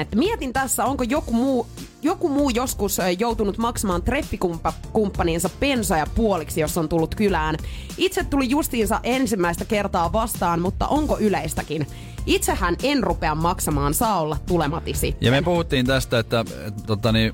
että 0.00 0.16
mietin 0.16 0.52
tässä, 0.52 0.84
onko 0.84 1.04
joku 1.04 1.32
muu, 1.32 1.66
joku 2.02 2.28
muu 2.28 2.50
joskus 2.50 2.98
joutunut 3.18 3.58
maksamaan 3.58 4.02
treffikumppaninsa 4.02 5.50
pensoja 5.60 6.06
puoliksi, 6.14 6.60
jos 6.60 6.78
on 6.78 6.88
tullut 6.88 7.14
kylään. 7.14 7.56
Itse 7.98 8.24
tuli 8.24 8.50
justiinsa 8.50 9.00
ensimmäistä 9.02 9.64
kertaa 9.64 10.12
vastaan, 10.12 10.60
mutta 10.60 10.86
onko 10.86 11.18
yleistäkin? 11.18 11.86
Itsehän 12.26 12.76
en 12.82 13.02
rupea 13.02 13.34
maksamaan, 13.34 13.94
saa 13.94 14.20
olla 14.20 14.36
tulemati 14.46 14.94
sitten. 14.94 15.26
Ja 15.26 15.30
me 15.30 15.42
puhuttiin 15.42 15.86
tästä, 15.86 16.18
että, 16.18 16.44
tota, 16.86 17.12
niin, 17.12 17.32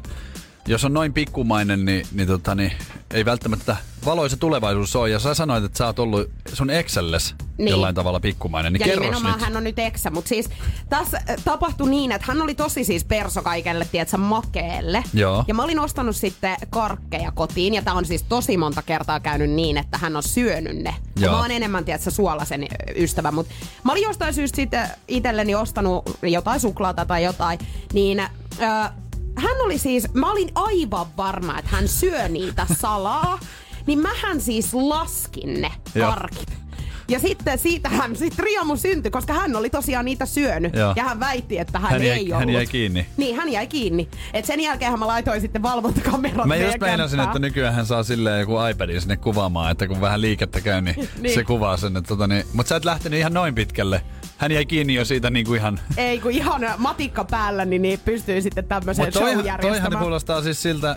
jos 0.68 0.85
on 0.85 0.94
noin 0.94 1.12
pikkumainen, 1.12 1.85
niin, 1.85 2.07
niin, 2.12 2.28
tota, 2.28 2.55
niin 2.55 2.72
ei 3.11 3.24
välttämättä 3.24 3.76
valoisa 4.04 4.36
tulevaisuus 4.36 4.96
ole. 4.96 5.10
Ja 5.10 5.18
sä 5.18 5.34
sanoit, 5.34 5.64
että 5.64 5.78
sä 5.78 5.86
oot 5.86 5.98
ollut 5.98 6.30
sun 6.52 6.70
Excelles 6.70 7.34
niin. 7.58 7.68
jollain 7.68 7.94
tavalla 7.94 8.20
pikkumainen. 8.20 8.72
Niin 8.72 8.88
ja 8.88 9.00
nimenomaan 9.00 9.34
nyt. 9.34 9.42
hän 9.42 9.56
on 9.56 9.64
nyt 9.64 9.78
eksä, 9.78 10.10
mutta 10.10 10.28
siis 10.28 10.50
tässä 10.88 11.16
äh, 11.30 11.36
tapahtui 11.44 11.90
niin, 11.90 12.12
että 12.12 12.26
hän 12.26 12.42
oli 12.42 12.54
tosi 12.54 12.84
siis 12.84 13.04
perso 13.04 13.42
kaikelle, 13.42 13.86
tiedätkö, 13.92 14.16
makeelle. 14.16 15.04
Joo. 15.14 15.44
Ja 15.48 15.54
mä 15.54 15.62
olin 15.62 15.78
ostanut 15.78 16.16
sitten 16.16 16.56
karkkeja 16.70 17.30
kotiin, 17.30 17.74
ja 17.74 17.82
tää 17.82 17.94
on 17.94 18.04
siis 18.04 18.22
tosi 18.22 18.56
monta 18.56 18.82
kertaa 18.82 19.20
käynyt 19.20 19.50
niin, 19.50 19.78
että 19.78 19.98
hän 19.98 20.16
on 20.16 20.22
syönyt 20.22 20.76
ne. 20.76 20.94
Joo. 21.20 21.32
Mä 21.32 21.40
oon 21.40 21.50
enemmän, 21.50 21.84
tiedätkö, 21.84 22.10
suolasen 22.10 22.66
ystävä, 22.96 23.30
mutta 23.30 23.54
mä 23.84 23.92
olin 23.92 24.02
jostain 24.02 24.34
syystä 24.34 24.56
sitten 24.56 24.88
itselleni 25.08 25.54
ostanut 25.54 26.18
jotain 26.22 26.60
suklaata 26.60 27.06
tai 27.06 27.24
jotain, 27.24 27.58
niin... 27.92 28.20
Äh, 28.20 28.92
hän 29.36 29.60
oli 29.64 29.78
siis, 29.78 30.14
mä 30.14 30.32
olin 30.32 30.50
aivan 30.54 31.06
varma, 31.16 31.58
että 31.58 31.70
hän 31.70 31.88
syö 31.88 32.28
niitä 32.28 32.66
salaa. 32.80 33.38
niin 33.87 33.99
mähän 33.99 34.40
siis 34.40 34.75
laskin 34.75 35.61
ne 35.62 35.73
karkit. 35.99 36.62
Ja 37.09 37.18
sitten 37.18 37.59
siitähän 37.59 38.16
sit 38.16 38.38
riemu 38.38 38.77
syntyi, 38.77 39.11
koska 39.11 39.33
hän 39.33 39.57
oli 39.57 39.71
tosiaan 39.71 40.05
niitä 40.05 40.27
syönyt. 40.27 40.75
Joo. 40.75 40.92
Ja 40.97 41.05
hän 41.05 41.21
väitti, 41.21 41.59
että 41.59 41.79
hän, 41.79 41.90
hän 41.90 42.03
ei 42.03 42.09
jäi, 42.09 42.21
ollut. 42.21 42.38
Hän 42.38 42.51
jäi 42.51 42.66
kiinni. 42.66 43.07
Niin, 43.16 43.37
hän 43.37 43.49
jäi 43.53 43.66
kiinni. 43.66 44.09
Et 44.35 44.45
sen 44.45 44.61
jälkeen 44.61 44.99
mä 44.99 45.07
laitoin 45.07 45.40
sitten 45.40 45.62
valvontakamerat 45.62 46.47
Mä 46.47 46.57
just 46.57 46.81
meinasin, 46.81 47.21
että 47.21 47.38
nykyään 47.38 47.75
hän 47.75 47.87
saa 47.87 48.03
silleen 48.03 48.40
joku 48.40 48.55
iPadin 48.71 49.01
sinne 49.01 49.16
kuvaamaan, 49.16 49.73
että 49.73 49.88
kun 49.88 50.01
vähän 50.01 50.21
liikettä 50.21 50.61
käy, 50.61 50.81
niin, 50.81 50.97
niin. 51.21 51.35
se 51.35 51.45
kuvaa 51.45 51.77
sen. 51.77 51.97
Että 51.97 52.09
tota, 52.09 52.27
niin. 52.27 52.45
Mutta 52.53 52.68
sä 52.68 52.77
et 52.77 52.85
lähtenyt 52.85 53.18
ihan 53.18 53.35
noin 53.35 53.55
pitkälle. 53.55 54.03
Hän 54.42 54.52
jäi 54.52 54.66
kiinni 54.66 54.94
jo 54.94 55.05
siitä 55.05 55.31
niin 55.31 55.46
kuin 55.46 55.61
ihan... 55.61 55.81
Ei, 55.96 56.20
kun 56.20 56.31
ihan 56.31 56.64
matikka 56.78 57.24
päällä, 57.24 57.64
niin, 57.64 57.83
niin 57.83 58.00
pystyy 58.05 58.40
sitten 58.40 58.64
tämmöiseen 58.64 59.12
show 59.12 59.26
järjestämään. 59.26 59.61
Toihan 59.61 59.98
kuulostaa 59.98 60.42
siis 60.42 60.62
siltä 60.62 60.96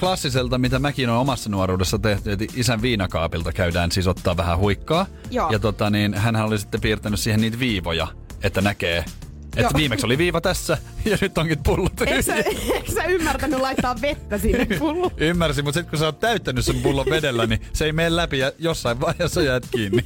klassiselta, 0.00 0.58
mitä 0.58 0.78
mäkin 0.78 1.08
olen 1.08 1.20
omassa 1.20 1.50
nuoruudessa 1.50 1.98
tehty, 1.98 2.32
että 2.32 2.44
isän 2.56 2.82
viinakaapilta 2.82 3.52
käydään 3.52 3.92
siis 3.92 4.06
ottaa 4.06 4.36
vähän 4.36 4.58
huikkaa. 4.58 5.06
Joo. 5.30 5.52
Ja 5.52 5.58
tota, 5.58 5.90
niin, 5.90 6.14
hän 6.14 6.36
oli 6.36 6.58
sitten 6.58 6.80
piirtänyt 6.80 7.20
siihen 7.20 7.40
niitä 7.40 7.58
viivoja, 7.58 8.06
että 8.42 8.60
näkee, 8.60 8.98
että 8.98 9.60
Joo. 9.60 9.70
viimeksi 9.76 10.06
oli 10.06 10.18
viiva 10.18 10.40
tässä 10.40 10.78
ja 11.04 11.18
nyt 11.20 11.38
onkin 11.38 11.58
pullot. 11.62 12.00
Eikö 12.00 12.22
sä, 12.22 12.34
eikö 12.34 12.92
sä 12.94 13.04
ymmärtänyt 13.04 13.60
laittaa 13.60 13.96
vettä 14.02 14.38
sinne 14.38 14.66
pulloon? 14.78 15.10
Ymmärsin, 15.30 15.64
mutta 15.64 15.80
sitten 15.80 15.90
kun 15.90 15.98
sä 15.98 16.06
oot 16.06 16.20
täyttänyt 16.20 16.64
sen 16.64 16.82
pullon 16.82 17.06
vedellä, 17.10 17.46
niin 17.46 17.60
se 17.72 17.84
ei 17.84 17.92
mene 17.92 18.16
läpi 18.16 18.38
ja 18.38 18.52
jossain 18.58 19.00
vaiheessa 19.00 19.42
jäät 19.42 19.66
kiinni. 19.70 20.04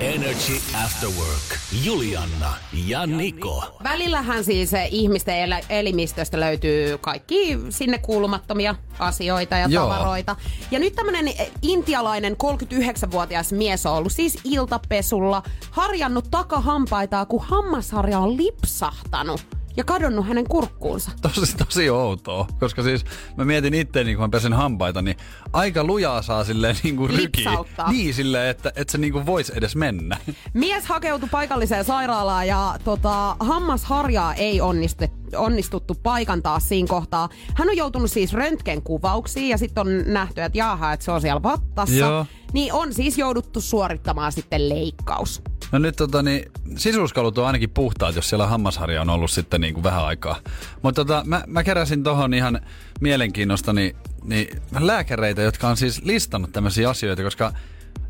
Energy 0.00 0.60
After 0.84 1.08
Work. 1.08 1.58
Julianna 1.84 2.54
ja 2.86 3.06
Niko. 3.06 3.64
Välillähän 3.82 4.44
siis 4.44 4.70
ihmisten 4.90 5.34
el- 5.38 5.62
elimistöstä 5.68 6.40
löytyy 6.40 6.98
kaikki 6.98 7.58
sinne 7.70 7.98
kuulumattomia 7.98 8.74
asioita 8.98 9.56
ja 9.56 9.66
Joo. 9.68 9.88
tavaroita. 9.88 10.36
Ja 10.70 10.78
nyt 10.78 10.92
tämmönen 10.94 11.32
intialainen 11.62 12.36
39-vuotias 12.44 13.52
mies 13.52 13.86
on 13.86 13.92
ollut 13.92 14.12
siis 14.12 14.38
iltapesulla, 14.44 15.42
harjannut 15.70 16.30
takahampaitaan, 16.30 17.26
kun 17.26 17.42
hammasharja 17.44 18.18
on 18.18 18.36
lipsahtanut 18.36 19.46
ja 19.76 19.84
kadonnut 19.84 20.28
hänen 20.28 20.48
kurkkuunsa. 20.48 21.10
Tosi, 21.22 21.56
tosi 21.56 21.90
outoa, 21.90 22.46
koska 22.60 22.82
siis 22.82 23.04
mä 23.36 23.44
mietin 23.44 23.74
itse, 23.74 24.04
niin 24.04 24.16
kun 24.16 24.24
mä 24.24 24.28
pesen 24.28 24.52
hampaita, 24.52 25.02
niin 25.02 25.16
aika 25.52 25.84
lujaa 25.84 26.22
saa 26.22 26.44
silleen 26.44 26.76
niin 26.82 26.96
kuin 26.96 27.10
rykiä. 27.10 27.50
Niin 27.90 28.14
silleen, 28.14 28.48
että, 28.50 28.72
että 28.76 28.92
se 28.92 28.98
niin 28.98 29.12
kuin 29.12 29.26
voisi 29.26 29.52
edes 29.56 29.76
mennä. 29.76 30.16
Mies 30.54 30.86
hakeutui 30.86 31.28
paikalliseen 31.32 31.84
sairaalaan 31.84 32.46
ja 32.46 32.78
tota, 32.84 33.36
hammasharjaa 33.40 34.34
ei 34.34 34.60
onnistettu 34.60 35.23
onnistuttu 35.36 35.94
paikantaa 35.94 36.60
siinä 36.60 36.88
kohtaa. 36.88 37.28
Hän 37.54 37.68
on 37.68 37.76
joutunut 37.76 38.10
siis 38.10 38.32
röntgenkuvauksiin 38.32 39.48
ja 39.48 39.58
sitten 39.58 39.80
on 39.80 39.88
nähty, 40.06 40.42
että 40.42 40.58
jaha, 40.58 40.92
että 40.92 41.04
se 41.04 41.10
on 41.10 41.20
siellä 41.20 41.42
vattassa. 41.42 41.94
Joo. 41.94 42.26
Niin 42.52 42.72
on 42.72 42.92
siis 42.92 43.18
jouduttu 43.18 43.60
suorittamaan 43.60 44.32
sitten 44.32 44.68
leikkaus. 44.68 45.42
No 45.72 45.78
nyt 45.78 45.96
tota, 45.96 46.22
niin, 46.22 46.52
sisuskalut 46.76 47.38
on 47.38 47.46
ainakin 47.46 47.70
puhtaat, 47.70 48.16
jos 48.16 48.28
siellä 48.28 48.46
hammasharja 48.46 49.00
on 49.00 49.10
ollut 49.10 49.30
sitten 49.30 49.60
niin 49.60 49.74
kuin 49.74 49.84
vähän 49.84 50.04
aikaa. 50.04 50.36
Mutta 50.82 51.04
tota, 51.04 51.22
mä, 51.26 51.44
mä 51.46 51.64
keräsin 51.64 52.02
tohon 52.02 52.34
ihan 52.34 52.60
mielenkiinnosta 53.00 53.72
niin, 53.72 53.96
niin 54.24 54.62
lääkäreitä, 54.80 55.42
jotka 55.42 55.68
on 55.68 55.76
siis 55.76 56.02
listannut 56.02 56.52
tämmöisiä 56.52 56.90
asioita, 56.90 57.22
koska 57.22 57.52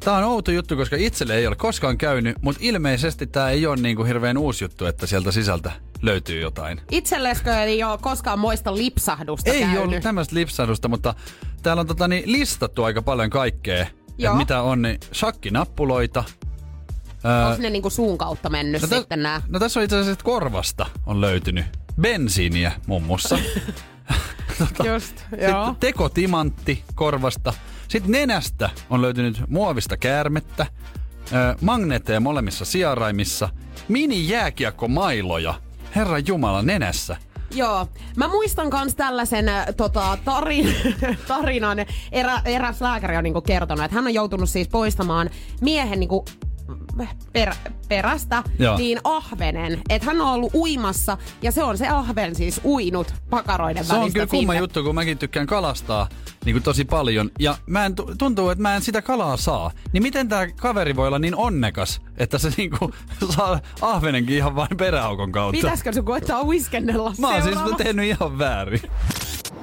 Tämä 0.04 0.16
on 0.16 0.24
outo 0.24 0.50
juttu, 0.50 0.76
koska 0.76 0.96
itselle 0.96 1.34
ei 1.36 1.46
ole 1.46 1.56
koskaan 1.56 1.98
käynyt, 1.98 2.36
mutta 2.42 2.60
ilmeisesti 2.64 3.26
tämä 3.26 3.50
ei 3.50 3.66
ole 3.66 3.76
niin 3.76 3.96
kuin 3.96 4.06
hirveän 4.06 4.38
uusi 4.38 4.64
juttu, 4.64 4.86
että 4.86 5.06
sieltä 5.06 5.32
sisältä 5.32 5.72
löytyy 6.02 6.40
jotain. 6.40 6.80
Itselleskö 6.90 7.54
ei 7.62 7.84
ole 7.84 7.98
koskaan 7.98 8.38
moista 8.38 8.76
lipsahdusta 8.76 9.50
Ei 9.50 9.60
käynyt? 9.60 9.82
ollut 9.82 10.00
tämmöistä 10.02 10.34
lipsahdusta, 10.34 10.88
mutta 10.88 11.14
täällä 11.62 11.80
on 11.80 11.86
tota, 11.86 12.08
niin, 12.08 12.32
listattu 12.32 12.84
aika 12.84 13.02
paljon 13.02 13.30
kaikkea. 13.30 13.86
Mitä 14.36 14.62
on, 14.62 14.82
niin 14.82 15.00
shakkinappuloita, 15.12 16.24
Onko 17.50 17.62
ne 17.62 17.70
niinku 17.70 17.90
suun 17.90 18.18
kautta 18.18 18.50
mennyt 18.50 18.82
no 18.82 18.88
sitten 18.88 19.22
nää? 19.22 19.42
No 19.48 19.58
tässä 19.58 19.80
on 19.80 19.84
itse 19.84 19.96
asiassa 19.98 20.24
korvasta 20.24 20.86
on 21.06 21.20
löytynyt. 21.20 21.64
Bensiiniä 22.00 22.72
muun 22.86 23.02
muassa. 23.02 23.38
tota, 24.58 24.86
Just, 24.92 25.24
joo. 25.50 25.76
tekotimantti 25.80 26.84
korvasta. 26.94 27.52
Sitten 27.88 28.12
nenästä 28.12 28.70
on 28.90 29.02
löytynyt 29.02 29.42
muovista 29.48 29.96
käärmettä, 29.96 30.66
magneetteja 31.60 32.20
molemmissa 32.20 32.64
sijaraimissa, 32.64 33.48
mini-jääkiekkomailoja, 33.88 35.54
Herra 35.96 36.18
Jumala, 36.18 36.62
nenässä. 36.62 37.16
Joo. 37.54 37.88
Mä 38.16 38.28
muistan 38.28 38.70
kans 38.70 38.94
tällaisen 38.94 39.46
tota, 39.76 40.18
tarin, 40.24 40.74
tarinan. 41.28 41.78
Erä, 42.12 42.40
eräs 42.44 42.80
lääkäri 42.80 43.16
on 43.16 43.24
niinku 43.24 43.40
kertonut, 43.40 43.84
että 43.84 43.94
hän 43.94 44.06
on 44.06 44.14
joutunut 44.14 44.48
siis 44.48 44.68
poistamaan 44.68 45.30
miehen 45.60 46.00
niinku 46.00 46.24
per, 47.32 47.54
perästä, 47.88 48.42
Joo. 48.58 48.76
niin 48.76 49.00
ahvenen. 49.04 49.80
Että 49.88 50.06
hän 50.06 50.20
on 50.20 50.28
ollut 50.28 50.54
uimassa 50.54 51.18
ja 51.42 51.52
se 51.52 51.62
on 51.64 51.78
se 51.78 51.88
ahven 51.88 52.34
siis 52.34 52.60
uinut 52.64 53.14
pakaroiden 53.30 53.84
se 53.84 53.92
välistä 53.92 54.04
on 54.04 54.12
kyllä 54.12 54.26
kumma 54.26 54.54
juttu, 54.54 54.82
kun 54.82 54.94
mäkin 54.94 55.18
tykkään 55.18 55.46
kalastaa 55.46 56.08
niin 56.44 56.54
kuin 56.54 56.62
tosi 56.62 56.84
paljon. 56.84 57.30
Ja 57.38 57.56
mä 57.66 57.86
en, 57.86 57.94
tuntuu, 58.18 58.50
että 58.50 58.62
mä 58.62 58.76
en 58.76 58.82
sitä 58.82 59.02
kalaa 59.02 59.36
saa. 59.36 59.70
Niin 59.92 60.02
miten 60.02 60.28
tämä 60.28 60.46
kaveri 60.46 60.96
voi 60.96 61.06
olla 61.06 61.18
niin 61.18 61.36
onnekas, 61.36 62.00
että 62.16 62.38
se 62.38 62.52
niin 62.56 62.70
kuin 62.78 62.92
saa 63.36 63.60
ahvenenkin 63.80 64.36
ihan 64.36 64.56
vain 64.56 64.76
peräaukon 64.76 65.32
kautta? 65.32 65.60
Pitäisikö 65.60 65.92
sun 65.92 66.04
koittaa 66.04 66.42
uiskennella 66.42 67.12
Mä 67.18 67.28
oon 67.28 67.42
siis 67.42 67.58
tehnyt 67.76 68.06
ihan 68.06 68.38
väärin. 68.38 68.80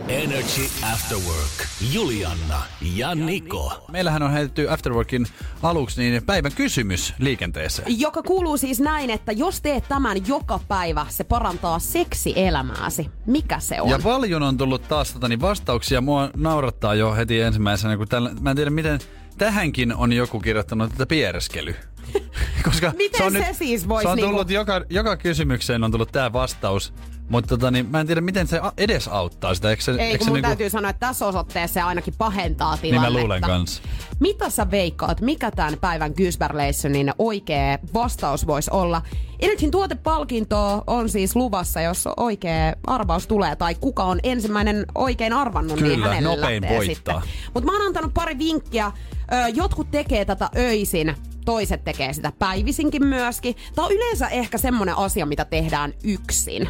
Energy 0.07 0.61
After 0.93 1.17
Work. 1.17 1.67
Julianna 1.93 2.61
ja 2.95 3.15
Niko. 3.15 3.85
Meillähän 3.91 4.23
on 4.23 4.31
heitetty 4.31 4.69
Afterworkin 4.69 5.27
aluksi 5.63 6.01
niin 6.01 6.25
päivän 6.25 6.51
kysymys 6.55 7.13
liikenteeseen. 7.19 7.99
Joka 7.99 8.23
kuuluu 8.23 8.57
siis 8.57 8.79
näin, 8.79 9.09
että 9.09 9.31
jos 9.31 9.61
teet 9.61 9.87
tämän 9.87 10.27
joka 10.27 10.59
päivä, 10.67 11.05
se 11.09 11.23
parantaa 11.23 11.79
seksielämääsi. 11.79 13.09
Mikä 13.25 13.59
se 13.59 13.81
on? 13.81 13.89
Ja 13.89 13.99
paljon 14.03 14.43
on 14.43 14.57
tullut 14.57 14.87
taas 14.87 15.13
tota, 15.13 15.27
niin 15.27 15.41
vastauksia. 15.41 16.01
Mua 16.01 16.29
naurattaa 16.35 16.95
jo 16.95 17.13
heti 17.15 17.41
ensimmäisenä, 17.41 17.97
kun 17.97 18.07
tällä, 18.07 18.31
mä 18.41 18.49
en 18.49 18.55
tiedä 18.55 18.69
miten 18.69 18.99
tähänkin 19.37 19.95
on 19.95 20.13
joku 20.13 20.39
kirjoittanut 20.39 20.91
tätä 20.91 21.05
piereskely. 21.05 21.75
Koska 22.65 22.93
Miten 22.97 23.17
se, 23.17 23.23
on 23.23 23.31
se 23.31 23.39
nyt, 23.39 23.57
siis 23.57 23.87
vois 23.87 24.01
Se 24.01 24.07
on 24.07 24.15
niinku- 24.15 24.31
tullut 24.31 24.49
joka, 24.49 24.81
joka 24.89 25.17
kysymykseen 25.17 25.83
on 25.83 25.91
tullut 25.91 26.11
tämä 26.11 26.33
vastaus. 26.33 26.93
Mutta 27.31 27.47
tota, 27.47 27.71
niin, 27.71 27.85
mä 27.89 27.99
en 27.99 28.07
tiedä, 28.07 28.21
miten 28.21 28.47
se 28.47 28.61
edes 28.77 29.07
auttaa 29.07 29.55
sitä. 29.55 29.69
Eikö 29.69 29.83
se, 29.83 29.91
Ei, 29.91 29.99
eikö 29.99 30.17
kun 30.17 30.25
se 30.25 30.29
mun 30.29 30.35
niinku, 30.35 30.47
täytyy 30.47 30.69
sanoa, 30.69 30.89
että 30.89 31.07
tässä 31.07 31.25
osoitteessa 31.25 31.73
se 31.73 31.81
ainakin 31.81 32.13
pahentaa 32.17 32.71
Niin 32.75 32.81
tilannetta. 32.81 33.13
mä 33.13 33.19
luulen 33.19 33.41
kans. 33.41 33.81
Mitä 34.19 34.49
sä 34.49 34.71
veikkaat, 34.71 35.21
mikä 35.21 35.51
tämän 35.51 35.77
päivän 35.81 36.13
Gysberleissonin 36.17 37.13
oikea 37.19 37.77
vastaus 37.93 38.47
voisi 38.47 38.71
olla? 38.73 39.01
Energyn 39.39 39.71
tuotepalkinto 39.71 40.83
on 40.87 41.09
siis 41.09 41.35
luvassa, 41.35 41.81
jos 41.81 42.07
oikea 42.17 42.73
arvaus 42.87 43.27
tulee, 43.27 43.55
tai 43.55 43.75
kuka 43.75 44.03
on 44.03 44.19
ensimmäinen 44.23 44.85
oikein 44.95 45.33
arvannut, 45.33 45.79
niin 45.81 45.91
Kyllä, 45.95 46.07
hänelle 46.07 46.35
nopein 46.35 46.63
voittaa. 46.69 47.21
Mutta 47.53 47.71
mä 47.71 47.77
oon 47.77 47.87
antanut 47.87 48.13
pari 48.13 48.37
vinkkiä. 48.37 48.91
Ö, 49.33 49.47
Jotkut 49.53 49.91
tekee 49.91 50.25
tätä 50.25 50.49
öisin, 50.57 51.15
toiset 51.45 51.83
tekee 51.83 52.13
sitä 52.13 52.31
päivisinkin 52.39 53.05
myöskin. 53.05 53.55
Tämä 53.75 53.85
on 53.85 53.91
yleensä 53.91 54.27
ehkä 54.27 54.57
semmonen 54.57 54.97
asia, 54.97 55.25
mitä 55.25 55.45
tehdään 55.45 55.93
yksin. 56.03 56.69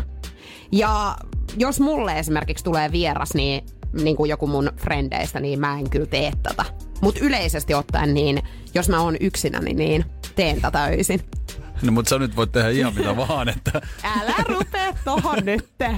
Ja 0.71 1.17
jos 1.57 1.79
mulle 1.79 2.19
esimerkiksi 2.19 2.63
tulee 2.63 2.91
vieras, 2.91 3.33
niin, 3.33 3.65
niin 3.93 4.15
kuin 4.15 4.29
joku 4.29 4.47
mun 4.47 4.71
frendeistä, 4.77 5.39
niin 5.39 5.59
mä 5.59 5.79
en 5.79 5.89
kyllä 5.89 6.05
tee 6.05 6.31
tätä. 6.43 6.65
Mutta 7.01 7.19
yleisesti 7.23 7.73
ottaen, 7.73 8.13
niin 8.13 8.43
jos 8.73 8.89
mä 8.89 9.01
oon 9.01 9.17
yksinäni, 9.19 9.73
niin 9.73 10.05
teen 10.35 10.61
tätä 10.61 10.83
öisin. 10.83 11.21
No, 11.81 11.91
mutta 11.91 12.09
sä 12.09 12.19
nyt 12.19 12.35
voit 12.35 12.51
tehdä 12.51 12.69
ihan 12.69 12.95
mitä 12.95 13.17
vaan, 13.17 13.49
että 13.49 13.81
Älä 14.03 14.35
rupee 14.47 14.93
tohon 15.05 15.39
nytte. 15.45 15.95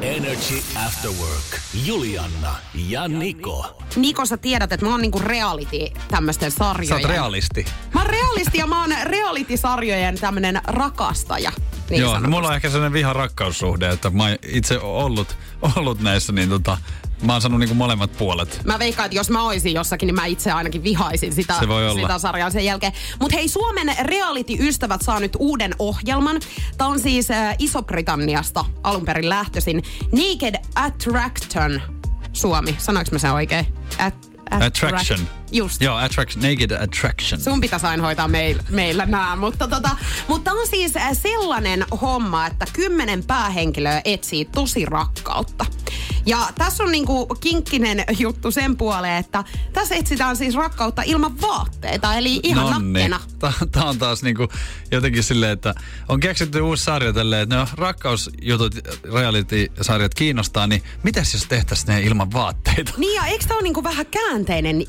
Energy 0.00 0.62
After 0.86 1.10
Work. 1.10 1.60
Julianna 1.84 2.54
ja 2.88 3.08
Niko. 3.08 3.82
Niko, 3.96 4.26
sä 4.26 4.36
tiedät, 4.36 4.72
että 4.72 4.86
mä 4.86 4.92
oon 4.92 5.02
niinku 5.02 5.18
reality 5.18 5.78
tämmöisten 6.08 6.50
sarjojen. 6.50 6.88
sä 6.88 6.94
oot 6.94 7.04
realisti. 7.04 7.66
Mä 7.94 8.00
oon 8.00 8.10
realisti 8.10 8.58
ja 8.58 8.66
mä 8.66 8.80
oon 8.80 8.94
reality-sarjojen 9.04 10.14
tämmönen 10.20 10.60
rakastaja. 10.66 11.52
Niin 11.90 12.00
Joo, 12.02 12.18
no 12.18 12.28
mulla 12.28 12.48
on 12.48 12.54
ehkä 12.54 12.70
sellainen 12.70 12.92
viha-rakkaussuhde, 12.92 13.88
että 13.88 14.10
mä 14.10 14.22
oon 14.22 14.36
itse 14.48 14.78
ollut, 14.78 15.36
ollut 15.76 16.00
näissä, 16.00 16.32
niin 16.32 16.48
tota, 16.48 16.78
mä 17.22 17.32
oon 17.32 17.42
saanut 17.42 17.60
niinku 17.60 17.74
molemmat 17.74 18.16
puolet. 18.18 18.60
Mä 18.64 18.78
veikkaan, 18.78 19.04
että 19.06 19.16
jos 19.16 19.30
mä 19.30 19.42
oisin 19.44 19.74
jossakin, 19.74 20.06
niin 20.06 20.14
mä 20.14 20.26
itse 20.26 20.52
ainakin 20.52 20.82
vihaisin 20.84 21.32
sitä, 21.32 21.54
Se 21.60 21.68
voi 21.68 21.88
olla. 21.90 22.00
sitä 22.08 22.18
sarjaa 22.18 22.50
sen 22.50 22.64
jälkeen. 22.64 22.92
Mutta 23.20 23.36
hei, 23.36 23.48
Suomen 23.48 23.96
reality-ystävät 24.00 25.00
saa 25.02 25.20
nyt 25.20 25.36
uuden 25.38 25.74
ohjelman. 25.78 26.40
Tämä 26.78 26.90
on 26.90 27.00
siis 27.00 27.30
äh, 27.30 27.56
Iso-Britanniasta 27.58 28.64
alun 28.82 29.04
perin 29.04 29.28
lähtöisin. 29.28 29.82
Naked 30.12 30.54
Attraction 30.74 31.82
Suomi. 32.32 32.74
Sanoinko 32.78 33.08
mä 33.12 33.18
sen 33.18 33.32
oikein? 33.32 33.66
At, 33.98 34.14
Attraction. 34.50 35.20
Just. 35.52 35.82
Joo, 35.82 35.96
attraction, 35.96 36.42
naked 36.42 36.70
attraction. 36.70 37.40
Sun 37.40 37.60
pitäisi 37.60 37.86
aina 37.86 38.02
hoitaa 38.02 38.28
meil, 38.28 38.58
meillä 38.70 39.06
nämä, 39.06 39.36
mutta, 39.36 39.68
tota, 39.68 39.90
mutta 40.28 40.52
on 40.52 40.66
siis 40.66 40.96
äh, 40.96 41.18
sellainen 41.22 41.84
homma, 42.00 42.46
että 42.46 42.66
kymmenen 42.72 43.24
päähenkilöä 43.24 44.00
etsii 44.04 44.44
tosi 44.44 44.84
rakkautta. 44.84 45.66
Ja 46.26 46.48
tässä 46.58 46.84
on 46.84 46.92
niinku 46.92 47.26
kinkkinen 47.40 48.04
juttu 48.18 48.50
sen 48.50 48.76
puoleen, 48.76 49.16
että 49.16 49.44
tässä 49.72 49.94
etsitään 49.94 50.36
siis 50.36 50.54
rakkautta 50.54 51.02
ilman 51.02 51.40
vaatteita, 51.40 52.14
eli 52.14 52.40
ihan 52.42 52.72
Nonni. 52.72 53.08
nakkena. 53.08 53.20
Tämä 53.72 53.88
on 53.88 53.98
taas 53.98 54.22
niinku 54.22 54.48
jotenkin 54.90 55.22
silleen, 55.22 55.52
että 55.52 55.74
on 56.08 56.20
keksitty 56.20 56.60
uusi 56.60 56.84
sarja 56.84 57.12
tälleen, 57.12 57.42
että 57.42 57.56
no 57.56 57.66
rakkausjutut, 57.74 58.74
reality-sarjat 59.14 60.14
kiinnostaa, 60.14 60.66
niin 60.66 60.82
mitäs 61.02 61.32
jos 61.34 61.46
tehtäisiin 61.46 61.94
ne 61.94 62.00
ilman 62.02 62.32
vaatteita? 62.32 62.92
Niin 62.96 63.14
ja 63.14 63.24
eikö 63.26 63.44
tämä 63.44 63.56
ole 63.58 63.62
niinku 63.62 63.84
vähän 63.84 64.06
käänteinen 64.06 64.84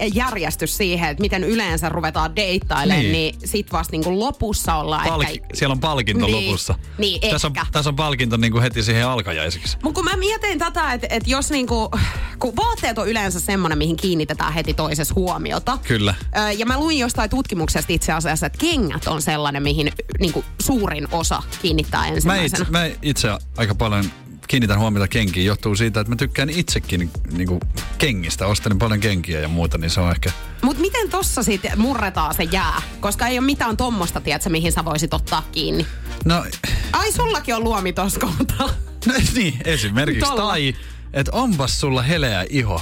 järjestys 0.47 0.77
siihen, 0.77 1.10
että 1.10 1.21
miten 1.21 1.43
yleensä 1.43 1.89
ruvetaan 1.89 2.36
deittailemaan, 2.36 3.01
Niin. 3.01 3.12
niin, 3.12 3.36
niin 3.39 3.49
sit 3.49 3.71
vasta 3.71 3.91
niinku 3.91 4.19
lopussa 4.19 4.75
ollaan 4.75 5.07
Palki, 5.07 5.31
ehkä... 5.31 5.47
siellä 5.53 5.73
on 5.73 5.79
palkinto 5.79 6.25
Niin, 6.25 6.47
lopussa. 6.47 6.75
niin, 6.97 7.21
tässä, 7.31 7.47
on, 7.47 7.53
ehkä. 7.57 7.67
tässä 7.71 7.89
on 7.89 7.95
palkinto 7.95 8.38
niinku 8.38 8.60
heti 8.62 8.83
siihen 8.83 9.07
alkajaisiksi. 9.07 9.77
Mutta 9.83 9.95
kun 9.95 10.05
mä 10.05 10.15
mietin 10.17 10.60
tätä, 10.60 10.93
että 10.93 11.07
et 11.10 11.27
jos 11.27 11.51
niinku, 11.51 11.91
kun 12.39 12.55
vaatteet 12.55 12.97
on 12.97 13.07
yleensä 13.07 13.39
semmoinen, 13.39 13.77
mihin 13.77 13.97
kiinnitetään 13.97 14.53
heti 14.53 14.73
toisessa 14.73 15.15
huomiota. 15.15 15.77
Kyllä. 15.88 16.15
Ö, 16.38 16.51
ja 16.51 16.65
mä 16.65 16.79
luin 16.79 16.99
jostain 16.99 17.29
tutkimuksesta 17.29 17.93
itse 17.93 18.13
asiassa, 18.13 18.45
että 18.45 18.57
kengät 18.60 19.07
on 19.07 19.21
sellainen, 19.21 19.63
mihin 19.63 19.91
niinku 20.19 20.43
suurin 20.62 21.07
osa 21.12 21.43
kiinnittää 21.62 22.01
Mä 22.01 22.07
ensimmäisenä. 22.07 22.62
itse, 22.62 22.71
mä 22.71 22.89
itse 23.01 23.27
aika 23.57 23.75
paljon 23.75 24.05
kiinnitän 24.47 24.79
huomiota 24.79 25.07
kenkiin. 25.07 25.45
Johtuu 25.45 25.75
siitä, 25.75 25.99
että 25.99 26.12
mä 26.12 26.15
tykkään 26.15 26.49
itsekin 26.49 27.12
niinku, 27.31 27.60
kengistä. 27.97 28.47
Ostelen 28.47 28.79
paljon 28.79 28.99
kenkiä 28.99 29.39
ja 29.39 29.47
muuta, 29.47 29.77
niin 29.77 29.89
se 29.89 30.01
on 30.01 30.12
ehkä... 30.12 30.31
Mutta 30.62 30.81
miten 30.81 31.10
tossa 31.10 31.43
sitten 31.43 31.79
murretaan 31.79 32.33
se 32.33 32.43
jää? 32.43 32.81
Koska 32.99 33.27
ei 33.27 33.39
ole 33.39 33.45
mitään 33.45 33.77
tommosta, 33.77 34.21
tiedätkö, 34.21 34.49
mihin 34.49 34.71
sä 34.71 34.86
voisit 34.86 35.13
ottaa 35.13 35.43
kiinni. 35.51 35.88
No, 36.25 36.45
Ai, 36.93 37.12
sullakin 37.12 37.55
on 37.55 37.63
luomi 37.63 37.93
tossa 37.93 38.19
kohtaa. 38.19 38.67
no 39.07 39.13
niin, 39.36 39.62
esimerkiksi. 39.65 40.29
Tolla. 40.29 40.51
Tai, 40.51 40.75
että 41.13 41.31
onpas 41.31 41.79
sulla 41.79 42.01
heleä 42.01 42.45
iho. 42.49 42.81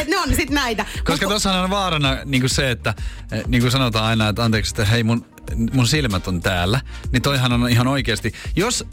Et 0.00 0.08
ne 0.08 0.18
on 0.18 0.28
sitten 0.28 0.54
näitä. 0.54 0.86
Koska 1.04 1.26
Mut- 1.26 1.30
tuossa 1.30 1.52
on 1.62 1.70
vaarana 1.70 2.16
niin 2.24 2.40
kuin 2.42 2.50
se, 2.50 2.70
että 2.70 2.94
eh, 3.32 3.42
niin 3.48 3.62
kuin 3.62 3.70
sanotaan 3.72 4.04
aina, 4.04 4.28
että 4.28 4.44
anteeksi, 4.44 4.70
että 4.72 4.84
hei 4.84 5.02
mun, 5.02 5.26
mun 5.72 5.86
silmät 5.86 6.28
on 6.28 6.40
täällä, 6.40 6.80
niin 7.12 7.22
toihan 7.22 7.52
on 7.52 7.68
ihan 7.68 7.88
oikeasti, 7.88 8.32
jos 8.56 8.84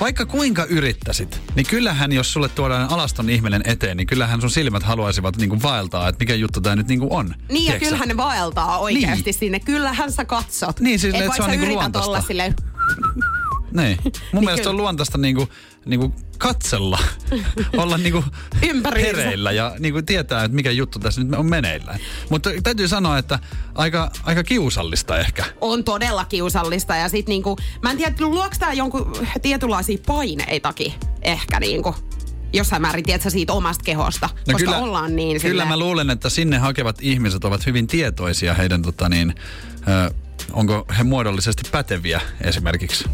vaikka 0.00 0.26
kuinka 0.26 0.64
yrittäisit, 0.64 1.40
niin 1.54 1.66
kyllähän 1.66 2.12
jos 2.12 2.32
sulle 2.32 2.48
tuodaan 2.48 2.90
alaston 2.90 3.30
ihminen 3.30 3.62
eteen, 3.64 3.96
niin 3.96 4.06
kyllähän 4.06 4.40
sun 4.40 4.50
silmät 4.50 4.82
haluaisivat 4.82 5.36
niin 5.36 5.48
kuin 5.50 5.62
vaeltaa, 5.62 6.08
että 6.08 6.22
mikä 6.22 6.34
juttu 6.34 6.60
tämä 6.60 6.76
nyt 6.76 6.88
niin 6.88 7.00
kuin 7.00 7.12
on. 7.12 7.26
Niin 7.26 7.38
ja 7.48 7.54
Tiedätkö 7.54 7.78
sä? 7.84 7.88
kyllähän 7.88 8.08
ne 8.08 8.16
vaeltaa 8.16 8.78
oikeasti 8.78 9.22
Niin. 9.24 9.34
sinne. 9.34 9.60
Kyllähän 9.60 10.12
sä 10.12 10.24
katsot. 10.24 10.80
Niin, 10.80 10.98
siis 10.98 11.14
Et 11.14 11.20
että 11.20 11.36
se 11.36 11.42
on 11.42 11.50
niinku 11.50 11.66
luontaista. 11.66 12.08
olla 12.10 12.20
silleen, 12.20 12.54
Niin. 13.72 13.98
Mun 14.32 14.44
mielestä 14.44 14.62
kyllä. 14.62 14.70
on 14.70 14.76
luontaista 14.76 15.18
niinku, 15.18 15.48
niinku 15.86 16.14
katsella, 16.38 16.98
olla 17.76 17.98
niinku 17.98 18.24
hereillä 18.94 19.52
ja 19.52 19.72
niinku 19.78 20.02
tietää, 20.02 20.44
että 20.44 20.54
mikä 20.54 20.70
juttu 20.70 20.98
tässä 20.98 21.24
nyt 21.24 21.34
on 21.34 21.46
meneillään. 21.46 22.00
Mutta 22.30 22.50
täytyy 22.62 22.88
sanoa, 22.88 23.18
että 23.18 23.38
aika, 23.74 24.10
aika 24.22 24.44
kiusallista 24.44 25.18
ehkä. 25.18 25.44
on 25.60 25.84
todella 25.84 26.24
kiusallista. 26.24 26.96
Ja 26.96 27.08
sit 27.08 27.26
niinku, 27.26 27.56
mä 27.82 27.90
en 27.90 27.96
tiedä, 27.96 28.14
luoks 28.20 28.58
tää 28.58 28.72
jonkun 28.72 29.12
tietynlaisia 29.42 29.98
paineitakin 30.06 30.92
ehkä 31.22 31.60
niinku, 31.60 31.94
jossain 32.52 32.82
määrin, 32.82 33.04
tiedätkö, 33.04 33.30
siitä 33.30 33.52
omasta 33.52 33.84
kehosta. 33.84 34.28
koska 34.52 34.58
kyllä, 34.58 34.78
ollaan 34.78 35.16
niin 35.16 35.40
Kyllä 35.40 35.64
mä 35.64 35.78
luulen, 35.78 36.10
että 36.10 36.28
sinne 36.28 36.58
hakevat 36.58 36.96
ihmiset 37.00 37.44
ovat 37.44 37.66
hyvin 37.66 37.86
tietoisia 37.86 38.54
heidän 38.54 38.82
tota 38.82 39.08
niin, 39.08 39.34
onko 40.52 40.86
he 40.98 41.02
muodollisesti 41.02 41.70
päteviä 41.70 42.20
esimerkiksi. 42.40 43.04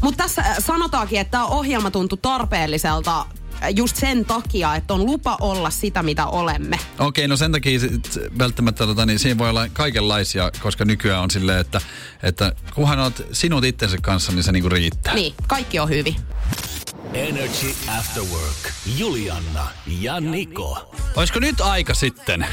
Mutta 0.00 0.22
tässä 0.22 0.42
äh, 0.42 0.56
sanotaankin, 0.58 1.20
että 1.20 1.30
tämä 1.30 1.46
ohjelma 1.46 1.90
tuntui 1.90 2.18
tarpeelliselta 2.22 3.20
äh, 3.20 3.68
just 3.76 3.96
sen 3.96 4.24
takia, 4.24 4.74
että 4.74 4.94
on 4.94 5.06
lupa 5.06 5.36
olla 5.40 5.70
sitä, 5.70 6.02
mitä 6.02 6.26
olemme. 6.26 6.78
Okei, 6.98 7.28
no 7.28 7.36
sen 7.36 7.52
takia 7.52 7.80
sit 7.80 8.18
välttämättä 8.38 8.86
tota, 8.86 9.06
niin 9.06 9.18
siinä 9.18 9.38
voi 9.38 9.50
olla 9.50 9.68
kaikenlaisia, 9.68 10.50
koska 10.62 10.84
nykyään 10.84 11.22
on 11.22 11.30
silleen, 11.30 11.58
että, 11.58 11.80
että 12.22 12.52
kunhan 12.74 12.98
oot 12.98 13.26
sinut 13.32 13.64
itsensä 13.64 13.96
kanssa, 14.02 14.32
niin 14.32 14.42
se 14.42 14.52
niinku 14.52 14.68
riittää. 14.68 15.14
Niin, 15.14 15.34
kaikki 15.46 15.78
on 15.78 15.88
hyvin. 15.88 16.16
Energy 17.14 17.74
After 17.98 18.22
Work. 18.22 18.72
Julianna 18.98 19.66
ja 20.00 20.20
Niko. 20.20 20.94
Olisiko 21.16 21.38
nyt 21.40 21.60
aika 21.60 21.94
sitten 21.94 22.46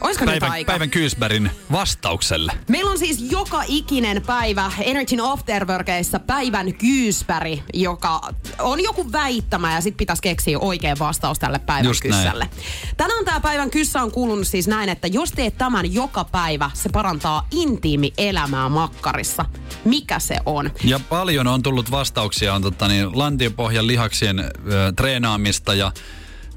Olisiko 0.00 0.24
nyt 0.24 0.30
päivän, 0.30 0.50
aika? 0.50 0.72
päivän 0.72 0.90
Kyysbergin 0.90 1.50
vastaukselle? 1.72 2.52
Meillä 2.68 2.90
on 2.90 2.98
siis 2.98 3.30
joka 3.30 3.62
ikinen 3.66 4.22
päivä 4.26 4.72
Energyn 4.80 5.20
Afterworkeissa 5.20 6.18
päivän 6.18 6.74
kyyspäri, 6.74 7.62
joka 7.74 8.20
on 8.58 8.82
joku 8.82 9.12
väittämä 9.12 9.74
ja 9.74 9.80
sit 9.80 9.96
pitäisi 9.96 10.22
keksiä 10.22 10.58
oikea 10.58 10.94
vastaus 10.98 11.38
tälle 11.38 11.58
päivän 11.58 11.84
Just 11.84 12.04
näin. 12.04 12.14
kyssälle. 12.14 12.50
Tänään 12.96 13.24
tämä 13.24 13.40
päivän 13.40 13.70
kyssä 13.70 14.02
on 14.02 14.10
kuulunut 14.12 14.46
siis 14.46 14.68
näin, 14.68 14.88
että 14.88 15.06
jos 15.06 15.32
teet 15.32 15.58
tämän 15.58 15.94
joka 15.94 16.24
päivä, 16.24 16.70
se 16.74 16.88
parantaa 16.88 17.46
intiimi 17.50 18.12
elämää 18.18 18.68
makkarissa. 18.68 19.44
Mikä 19.84 20.18
se 20.18 20.36
on? 20.46 20.70
Ja 20.84 21.00
paljon 21.08 21.46
on 21.46 21.62
tullut 21.62 21.90
vastauksia, 21.90 22.54
on 22.54 22.62
tota, 22.62 22.88
niin, 22.88 23.18
lantiopohjan 23.18 23.86
lihaksien 24.02 24.38
ö, 24.38 24.92
treenaamista 24.96 25.74
ja 25.74 25.92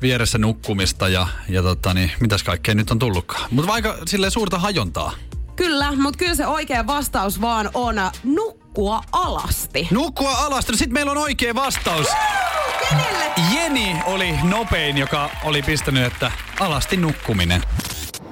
vieressä 0.02 0.38
nukkumista 0.38 1.08
ja, 1.08 1.28
ja 1.50 1.62
tota, 1.62 1.94
niin, 1.94 2.12
mitäs 2.20 2.44
kaikkea 2.44 2.76
nyt 2.76 2.92
on 2.92 3.00
tullutkaan. 3.00 3.48
Mutta 3.52 3.72
vaikka 3.72 3.98
sille 4.06 4.30
suurta 4.30 4.60
hajontaa. 4.60 5.12
Kyllä, 5.56 5.92
mutta 5.92 6.18
kyllä 6.18 6.36
se 6.36 6.48
oikea 6.48 6.88
vastaus 6.88 7.42
vaan 7.42 7.70
on 7.74 7.96
nukkua 8.24 9.02
alasti. 9.12 9.88
Nukkua 9.92 10.32
alas, 10.32 10.68
no 10.68 10.78
sit 10.78 10.90
meillä 10.90 11.12
on 11.12 11.18
oikea 11.18 11.56
vastaus. 11.56 12.08
Kenelle? 12.90 13.32
Jeni 13.56 13.96
oli 14.06 14.32
nopein, 14.44 14.98
joka 14.98 15.30
oli 15.44 15.62
pistänyt, 15.62 16.04
että 16.04 16.32
alasti 16.60 16.98
nukkuminen. 16.98 17.64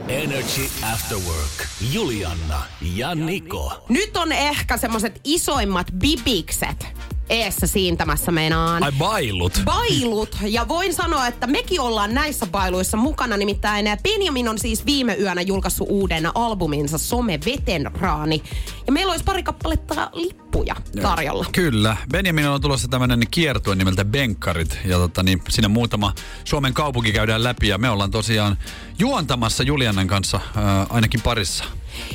Energy 0.07 0.69
After 0.93 1.17
Work. 1.17 1.67
Julianna 1.91 2.61
ja 2.81 3.15
Niko. 3.15 3.85
Nyt 3.89 4.17
on 4.17 4.31
ehkä 4.31 4.77
semmoset 4.77 5.21
isoimmat 5.23 5.87
bibikset 5.91 6.87
eessä 7.29 7.67
siintämässä 7.67 8.31
meinaan. 8.31 8.83
Ai 8.83 8.91
bailut. 8.91 9.61
Bailut. 9.65 10.37
Ja 10.41 10.67
voin 10.67 10.93
sanoa, 10.93 11.27
että 11.27 11.47
mekin 11.47 11.81
ollaan 11.81 12.13
näissä 12.13 12.45
bailuissa 12.45 12.97
mukana. 12.97 13.37
Nimittäin 13.37 13.85
Benjamin 14.03 14.49
on 14.49 14.59
siis 14.59 14.85
viime 14.85 15.15
yönä 15.19 15.41
julkaissut 15.41 15.87
uuden 15.89 16.37
albuminsa 16.37 16.97
Some 16.97 17.39
Vetenraani. 17.45 18.43
Ja 18.87 18.93
meillä 18.93 19.11
olisi 19.11 19.25
pari 19.25 19.43
kappaletta 19.43 20.09
lippuja 20.13 20.75
tarjolla. 21.01 21.45
Kyllä. 21.51 21.97
Benjamin 22.11 22.47
on 22.47 22.61
tulossa 22.61 22.87
tämmönen 22.87 23.21
kiertue 23.31 23.75
nimeltä 23.75 24.05
Benkkarit. 24.05 24.77
Ja 24.85 24.97
tota, 24.97 25.23
niin, 25.23 25.41
siinä 25.49 25.67
muutama 25.67 26.13
Suomen 26.43 26.73
kaupunki 26.73 27.11
käydään 27.11 27.43
läpi. 27.43 27.67
Ja 27.67 27.77
me 27.77 27.89
ollaan 27.89 28.11
tosiaan 28.11 28.57
juontamassa 28.99 29.63
Juliannan 29.63 30.07
kanssa 30.07 30.39
ää, 30.55 30.87
ainakin 30.89 31.21
parissa. 31.21 31.63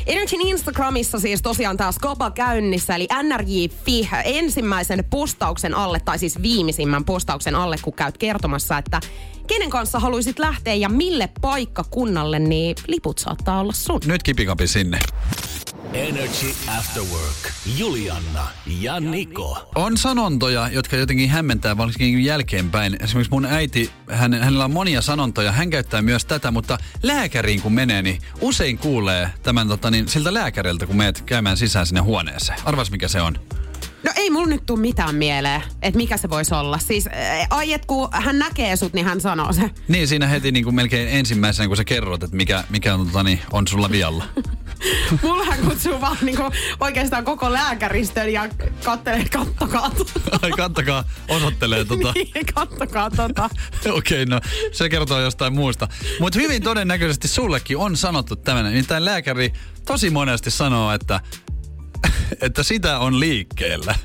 Energyn 0.07 0.41
Instagramissa 0.41 1.19
siis 1.19 1.43
tosiaan 1.43 1.77
taas 1.77 1.95
skapa 1.95 2.31
käynnissä, 2.31 2.95
eli 2.95 3.09
NRJ.fi 3.23 4.09
ensimmäisen 4.25 5.05
postauksen 5.11 5.75
alle, 5.75 6.01
tai 6.05 6.19
siis 6.19 6.43
viimeisimmän 6.43 7.05
postauksen 7.05 7.55
alle, 7.55 7.77
kun 7.83 7.93
käyt 7.93 8.19
kertomassa, 8.19 8.79
että 8.79 9.01
kenen 9.47 9.71
kanssa 9.71 9.99
haluaisit 9.99 10.39
lähteä 10.39 10.75
ja 10.75 10.89
mille 10.89 11.29
paikkakunnalle, 11.41 12.39
niin 12.39 12.77
liput 12.87 13.19
saattaa 13.19 13.61
olla 13.61 13.73
sun. 13.73 14.01
Nyt 14.07 14.23
kipikapi 14.23 14.67
sinne. 14.67 14.99
Energy 15.93 16.55
After 16.79 17.03
Work. 17.03 17.53
Julianna 17.79 18.47
ja 18.81 19.01
Niko. 19.01 19.71
On 19.75 19.97
sanontoja, 19.97 20.69
jotka 20.69 20.97
jotenkin 20.97 21.31
hämmentää 21.31 21.77
varsinkin 21.77 22.25
jälkeenpäin. 22.25 22.97
Esimerkiksi 23.01 23.31
mun 23.31 23.45
äiti, 23.45 23.91
hän, 24.11 24.35
hänellä 24.35 24.65
on 24.65 24.73
monia 24.73 25.03
sanontoja, 25.03 25.53
hän 25.53 25.71
käyttää 25.71 26.03
myös 26.03 26.25
tätä, 26.25 26.51
mutta 26.51 26.79
lääkäriin 27.03 27.63
kun 27.63 27.73
menee, 27.73 28.03
niin 28.03 28.19
usein 28.41 28.79
kuulee 28.79 29.31
tämän 29.43 29.69
tota, 29.69 29.91
niin, 29.91 30.09
siltä 30.09 30.35
lääkäriltä, 30.35 30.87
kun 30.87 30.97
meet 30.97 31.23
käymään 31.23 31.57
sisään 31.57 31.87
sinne 31.87 32.01
huoneeseen. 32.01 32.59
Arvas 32.65 32.91
mikä 32.91 33.09
se 33.09 33.21
on? 33.21 33.39
No 34.03 34.13
ei 34.17 34.31
mulla 34.31 34.47
nyt 34.47 34.67
tule 34.67 34.81
mitään 34.81 35.15
mieleen, 35.15 35.63
että 35.83 35.97
mikä 35.97 36.17
se 36.17 36.31
voisi 36.31 36.55
olla. 36.55 36.79
Siis 36.79 37.07
äh, 37.07 37.47
ai, 37.51 37.73
et 37.73 37.87
kun 37.87 38.09
hän 38.13 38.39
näkee 38.39 38.77
sut, 38.77 38.93
niin 38.93 39.07
hän 39.07 39.21
sanoo 39.21 39.53
se. 39.53 39.71
Niin, 39.89 40.09
siinä 40.09 40.27
heti 40.27 40.53
niin 40.53 40.65
kuin 40.65 40.75
melkein 40.75 41.09
ensimmäisenä, 41.09 41.69
kun 41.69 41.77
sä 41.77 41.85
kerrot, 41.85 42.23
että 42.23 42.37
mikä, 42.37 42.65
mikä 42.71 42.95
on, 42.95 43.07
tota, 43.07 43.23
niin, 43.23 43.41
on 43.53 43.69
sulla 43.69 43.91
vialla. 43.91 44.25
Mullahan 45.23 45.59
kutsuu 45.59 46.01
vaan 46.01 46.17
niinku 46.23 46.43
oikeastaan 46.81 47.25
koko 47.25 47.53
lääkäristön 47.53 48.33
ja 48.33 48.49
kattelee, 48.85 49.25
kattokaa 49.33 49.91
tota. 49.91 50.39
Ai 50.43 50.51
kattokaa, 50.51 51.05
osoittelee 51.29 51.85
tota. 51.85 52.13
Niin, 52.19 52.47
kattokaa 52.55 53.11
tota. 53.11 53.51
Okei, 53.99 54.27
no 54.27 54.41
se 54.73 54.89
kertoo 54.89 55.21
jostain 55.21 55.55
muusta. 55.55 55.89
Mutta 56.21 56.39
hyvin 56.39 56.63
todennäköisesti 56.63 57.29
sullekin 57.29 57.77
on 57.77 57.97
sanottu 57.97 58.37
tämmöinen. 58.37 58.73
Nimittäin 58.73 59.05
lääkäri 59.05 59.53
tosi 59.87 60.11
monesti 60.11 60.51
sanoo, 60.51 60.93
että, 60.93 61.21
että 62.41 62.63
sitä 62.63 62.99
on 62.99 63.21
liikkeellä. 63.21 63.95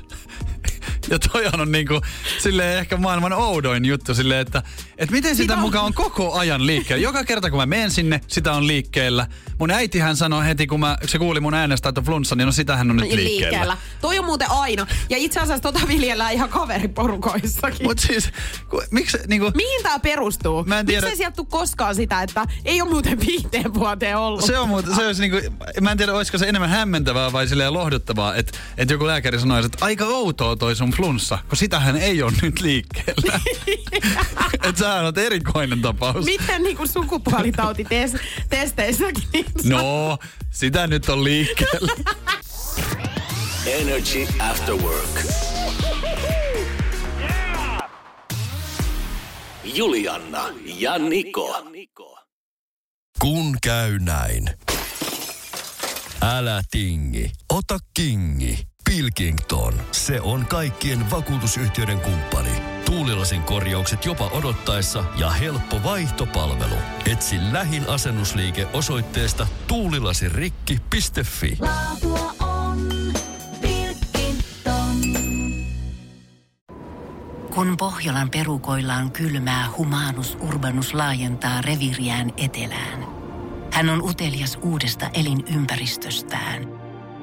Ja 1.10 1.18
toihan 1.18 1.60
on 1.60 1.72
niinku 1.72 2.00
silleen 2.38 2.78
ehkä 2.78 2.96
maailman 2.96 3.32
oudoin 3.32 3.84
juttu 3.84 4.14
silleen, 4.14 4.40
että, 4.40 4.62
että 4.98 5.12
miten 5.14 5.36
sitä 5.36 5.56
mukaan 5.56 5.84
on 5.84 5.94
koko 5.94 6.32
ajan 6.34 6.66
liikkeellä. 6.66 7.02
Joka 7.02 7.24
kerta 7.24 7.50
kun 7.50 7.58
mä 7.58 7.66
menen 7.66 7.90
sinne, 7.90 8.20
sitä 8.28 8.52
on 8.52 8.66
liikkeellä. 8.66 9.26
Mun 9.58 9.70
äitihän 9.70 10.16
sanoi 10.16 10.44
heti, 10.46 10.66
kun 10.66 10.80
mä, 10.80 10.98
se 11.06 11.18
kuuli 11.18 11.40
mun 11.40 11.54
äänestä, 11.54 11.88
että 11.88 12.02
flunssa, 12.02 12.34
niin 12.36 12.46
no 12.46 12.52
sitähän 12.52 12.90
on 12.90 12.96
nyt 12.96 13.12
liikkeellä. 13.12 13.76
Toi 14.00 14.18
on 14.18 14.24
muuten 14.24 14.50
aina. 14.50 14.86
Ja 15.10 15.16
itse 15.16 15.40
asiassa 15.40 15.62
tota 15.72 15.88
viljellään 15.88 16.32
ihan 16.32 16.48
kaveriporukoissakin. 16.48 17.86
Mut 17.86 17.98
siis, 17.98 18.30
ku, 18.68 18.82
miksi 18.90 19.18
niinku... 19.26 19.50
Mihin 19.54 19.82
tää 19.82 19.98
perustuu? 19.98 20.64
Mä 20.64 20.78
en 20.78 20.86
tiedä- 20.86 21.00
Miksei 21.00 21.16
sieltä 21.16 21.36
tuu 21.36 21.44
koskaan 21.44 21.94
sitä, 21.94 22.22
että 22.22 22.46
ei 22.64 22.82
ole 22.82 22.90
muuten 22.90 23.20
viiteen 23.20 23.74
vuoteen 23.74 24.16
ollut? 24.18 24.44
Se 24.44 24.58
on 24.58 24.68
muuten, 24.68 24.94
se 24.94 25.06
olisi 25.06 25.20
niinku, 25.28 25.38
mä 25.80 25.90
en 25.90 25.96
tiedä, 25.98 26.14
olisiko 26.14 26.38
se 26.38 26.48
enemmän 26.48 26.70
hämmentävää 26.70 27.32
vai 27.32 27.48
silleen 27.48 27.72
lohduttavaa, 27.72 28.34
että, 28.34 28.58
että 28.76 28.94
joku 28.94 29.06
lääkäri 29.06 29.40
sanoisi, 29.40 29.66
että 29.66 29.84
aika 29.84 30.04
outoa 30.04 30.56
toi 30.56 30.76
sun 30.76 30.90
flunssa, 30.90 31.38
kun 31.48 31.56
sitähän 31.56 31.96
ei 31.96 32.22
ole 32.22 32.32
nyt 32.42 32.60
liikkeellä. 32.60 33.40
että 34.68 34.78
sähän 34.84 35.06
on 35.06 35.18
erikoinen 35.18 35.82
tapaus. 35.82 36.24
Miten 36.24 36.62
niinku 36.62 36.86
sukupuolitautitesteissäkin? 36.86 39.22
Niin 39.32 39.46
No, 39.64 40.18
sitä 40.50 40.86
nyt 40.86 41.08
on 41.08 41.24
liikkeellä. 41.24 41.92
Energy 43.66 44.26
After 44.38 44.74
Work. 44.74 45.20
Julianna 49.64 50.44
ja 50.64 50.98
Niko. 50.98 51.66
Kun 53.20 53.56
käy 53.62 53.98
näin. 53.98 54.50
Älä 56.22 56.62
tingi, 56.70 57.32
ota 57.52 57.78
kingi. 57.94 58.58
Pilkington, 58.90 59.82
se 59.92 60.20
on 60.20 60.46
kaikkien 60.46 61.10
vakuutusyhtiöiden 61.10 62.00
kumppani. 62.00 62.50
Tuulilasin 62.94 63.42
korjaukset 63.42 64.04
jopa 64.04 64.30
odottaessa 64.32 65.04
ja 65.16 65.30
helppo 65.30 65.80
vaihtopalvelu. 65.84 66.74
Etsi 67.12 67.36
lähin 67.52 67.88
asennusliike 67.88 68.68
osoitteesta 68.72 69.46
tuulilasirikki.fi. 69.66 71.58
Laatua 71.60 72.34
on 72.40 72.78
Pilkington. 73.60 74.96
Kun 77.54 77.76
Pohjolan 77.76 78.30
perukoillaan 78.30 79.10
kylmää, 79.10 79.68
humanus 79.76 80.38
urbanus 80.40 80.94
laajentaa 80.94 81.60
reviriään 81.60 82.32
etelään. 82.36 83.06
Hän 83.72 83.90
on 83.90 84.02
utelias 84.02 84.58
uudesta 84.62 85.10
elinympäristöstään. 85.14 86.83